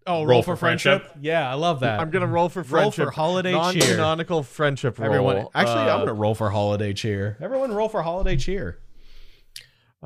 [0.09, 1.03] Oh, roll, Roll for, for friendship?
[1.03, 1.19] friendship?
[1.21, 1.99] Yeah, I love that.
[1.99, 2.73] I'm gonna roll for friendship.
[2.73, 3.05] Roll friendship.
[3.07, 3.59] for holiday cheer.
[3.97, 5.07] Non-canonical friendship roll.
[5.07, 7.37] Everyone, actually, I'm Uh, gonna roll for holiday cheer.
[7.41, 8.79] Everyone, roll for holiday cheer.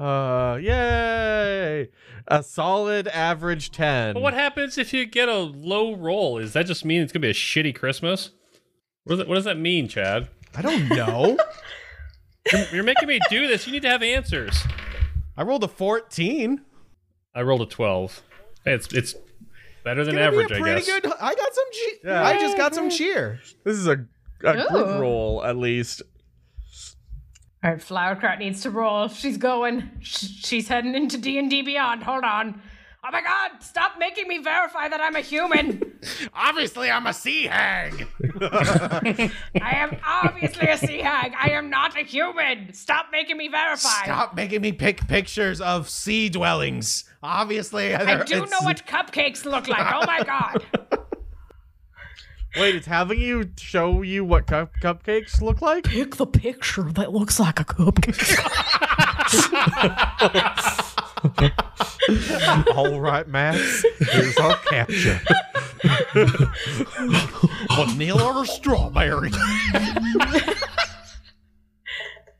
[0.00, 1.88] Uh, yay!
[2.28, 4.14] A solid average ten.
[4.14, 6.38] But what happens if you get a low roll?
[6.38, 8.30] Is that just mean it's gonna be a shitty Christmas?
[9.04, 10.28] What does that, what does that mean, Chad?
[10.56, 11.36] I don't know.
[12.52, 13.66] You're, you're making me do this.
[13.66, 14.58] You need to have answers.
[15.36, 16.62] I rolled a 14.
[17.34, 18.22] I rolled a twelve.
[18.64, 19.14] It's it's
[19.84, 21.00] better than Gonna be average, I pretty guess.
[21.00, 21.06] good.
[21.20, 21.64] I got some.
[21.72, 22.24] Che- Yeah.
[22.24, 23.40] I just got some cheer.
[23.64, 24.04] This is a
[24.42, 26.02] a good roll at least.
[27.62, 29.08] All right, Flowerkraut needs to roll.
[29.08, 29.90] She's going.
[30.00, 32.02] She's heading into D and D Beyond.
[32.02, 32.62] Hold on.
[33.02, 33.62] Oh my God!
[33.62, 35.98] Stop making me verify that I'm a human.
[36.34, 38.06] Obviously, I'm a sea hag.
[38.40, 41.32] I am obviously a sea hag.
[41.38, 42.72] I am not a human.
[42.74, 44.04] Stop making me verify.
[44.04, 47.04] Stop making me pick pictures of sea dwellings.
[47.22, 49.94] Obviously, I do know what cupcakes look like.
[49.94, 50.64] Oh my God.
[52.56, 55.84] Wait, it's having you show you what cup- cupcakes look like?
[55.84, 58.38] Pick the picture that looks like a cupcake.
[62.76, 63.84] All right, Max.
[64.10, 65.20] Here's our captcha.
[67.76, 69.30] vanilla or strawberry.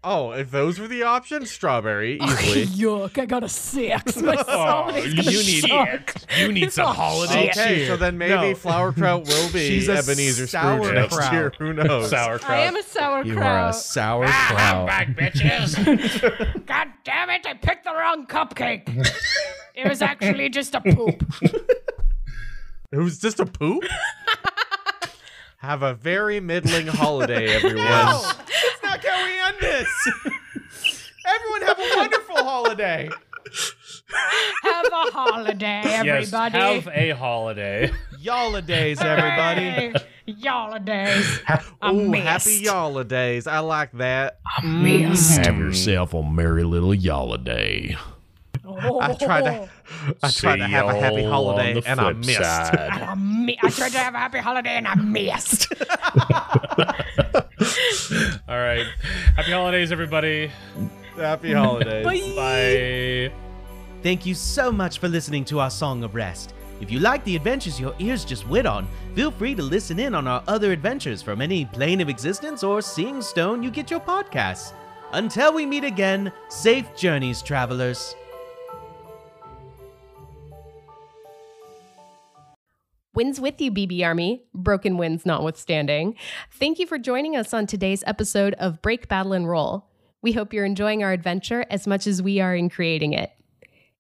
[0.03, 2.63] Oh, if those were the options, strawberry easily.
[2.63, 3.19] Oh, Yuck!
[3.21, 4.17] I got a six.
[4.23, 6.15] My holidays gonna you need- suck.
[6.39, 7.87] You need some holiday Okay, cheer.
[7.87, 8.55] so then maybe No.
[8.55, 11.33] Flowerkraut will be She's a Ebenezer Scrooge next sauerkraut.
[11.35, 11.53] year.
[11.59, 12.09] Who knows?
[12.09, 12.51] Sauerkraut.
[12.51, 13.27] I am a sauerkraut.
[13.27, 14.35] You are a sauerkraut.
[14.59, 16.65] Ah, Back, bitches.
[16.67, 17.45] God damn it!
[17.47, 18.89] I picked the wrong cupcake.
[19.75, 21.23] it was actually just a poop.
[22.93, 23.85] It was just a poop?
[25.59, 27.85] Have a very middling holiday, everyone.
[27.85, 29.80] That's not how we end this.
[31.27, 33.09] Everyone have a wonderful holiday.
[34.63, 36.59] Have a holiday, Yes, everybody.
[36.59, 37.91] have a holiday.
[38.21, 39.93] Yolidays, everybody.
[40.43, 41.41] Holidays.
[41.87, 42.25] Ooh, missed.
[42.47, 43.47] happy holidays.
[43.47, 44.41] I like that.
[44.65, 45.39] Missed.
[45.39, 47.97] Have yourself a merry little holiday.
[49.01, 49.69] I tried to
[50.23, 52.41] I tried to have a happy holiday and I missed.
[52.41, 55.73] I, mi- I tried to have a happy holiday and I missed.
[58.49, 58.87] All right.
[59.37, 60.51] Happy holidays, everybody.
[61.17, 62.35] Happy holidays.
[62.37, 63.33] Bye.
[64.03, 66.55] Thank you so much for listening to our Song of Rest.
[66.81, 70.15] If you like the adventures your ears just went on, feel free to listen in
[70.15, 74.01] on our other adventures from any plane of existence or seeing stone you get your
[74.01, 74.73] podcasts.
[75.13, 78.15] Until we meet again, safe journeys, travelers.
[83.21, 86.17] Wins with you, BB Army, broken winds notwithstanding.
[86.53, 89.91] Thank you for joining us on today's episode of Break Battle and Roll.
[90.23, 93.31] We hope you're enjoying our adventure as much as we are in creating it.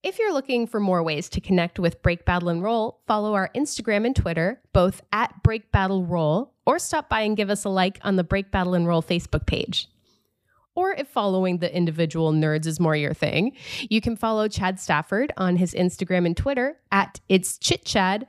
[0.02, 3.50] If you're looking for more ways to connect with Break Battle and Roll, follow our
[3.54, 7.68] Instagram and Twitter, both at Break Battle Roll, or stop by and give us a
[7.68, 9.86] like on the Break Battle and Roll Facebook page.
[10.74, 13.56] Or if following the individual nerds is more your thing,
[13.88, 18.26] you can follow Chad Stafford on his Instagram and Twitter at It's Chit Chad,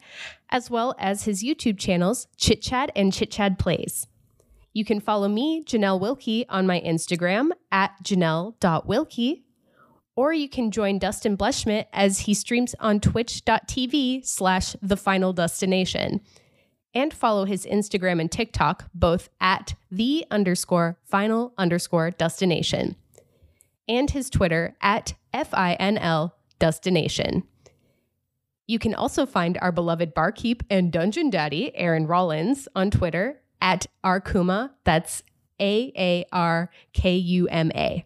[0.49, 4.07] as well as his YouTube channels, Chit Chad and Chit Chad Plays.
[4.73, 9.43] You can follow me, Janelle Wilkie, on my Instagram at janelle.wilkie,
[10.15, 16.21] or you can join Dustin Bleschmidt as he streams on twitch.tv slash the final destination
[16.93, 22.95] and follow his Instagram and TikTok, both at the underscore final underscore destination,
[23.87, 27.43] and his Twitter at FINL destination.
[28.67, 33.85] You can also find our beloved barkeep and dungeon daddy, Aaron Rollins, on Twitter at
[34.03, 34.71] Aarkuma.
[34.83, 35.23] That's
[35.59, 38.05] A A R K U M A.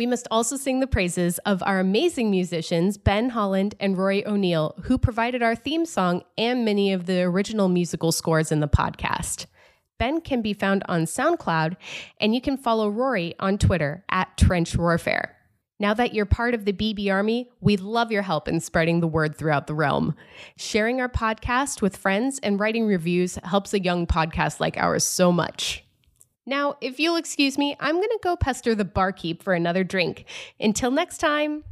[0.00, 4.74] We must also sing the praises of our amazing musicians, Ben Holland and Rory O'Neill,
[4.84, 9.44] who provided our theme song and many of the original musical scores in the podcast.
[9.98, 11.76] Ben can be found on SoundCloud,
[12.18, 15.36] and you can follow Rory on Twitter at Trench Warfare.
[15.78, 19.06] Now that you're part of the BB Army, we'd love your help in spreading the
[19.06, 20.14] word throughout the realm.
[20.56, 25.30] Sharing our podcast with friends and writing reviews helps a young podcast like ours so
[25.30, 25.84] much.
[26.50, 30.24] Now, if you'll excuse me, I'm going to go pester the barkeep for another drink.
[30.58, 31.62] Until next time.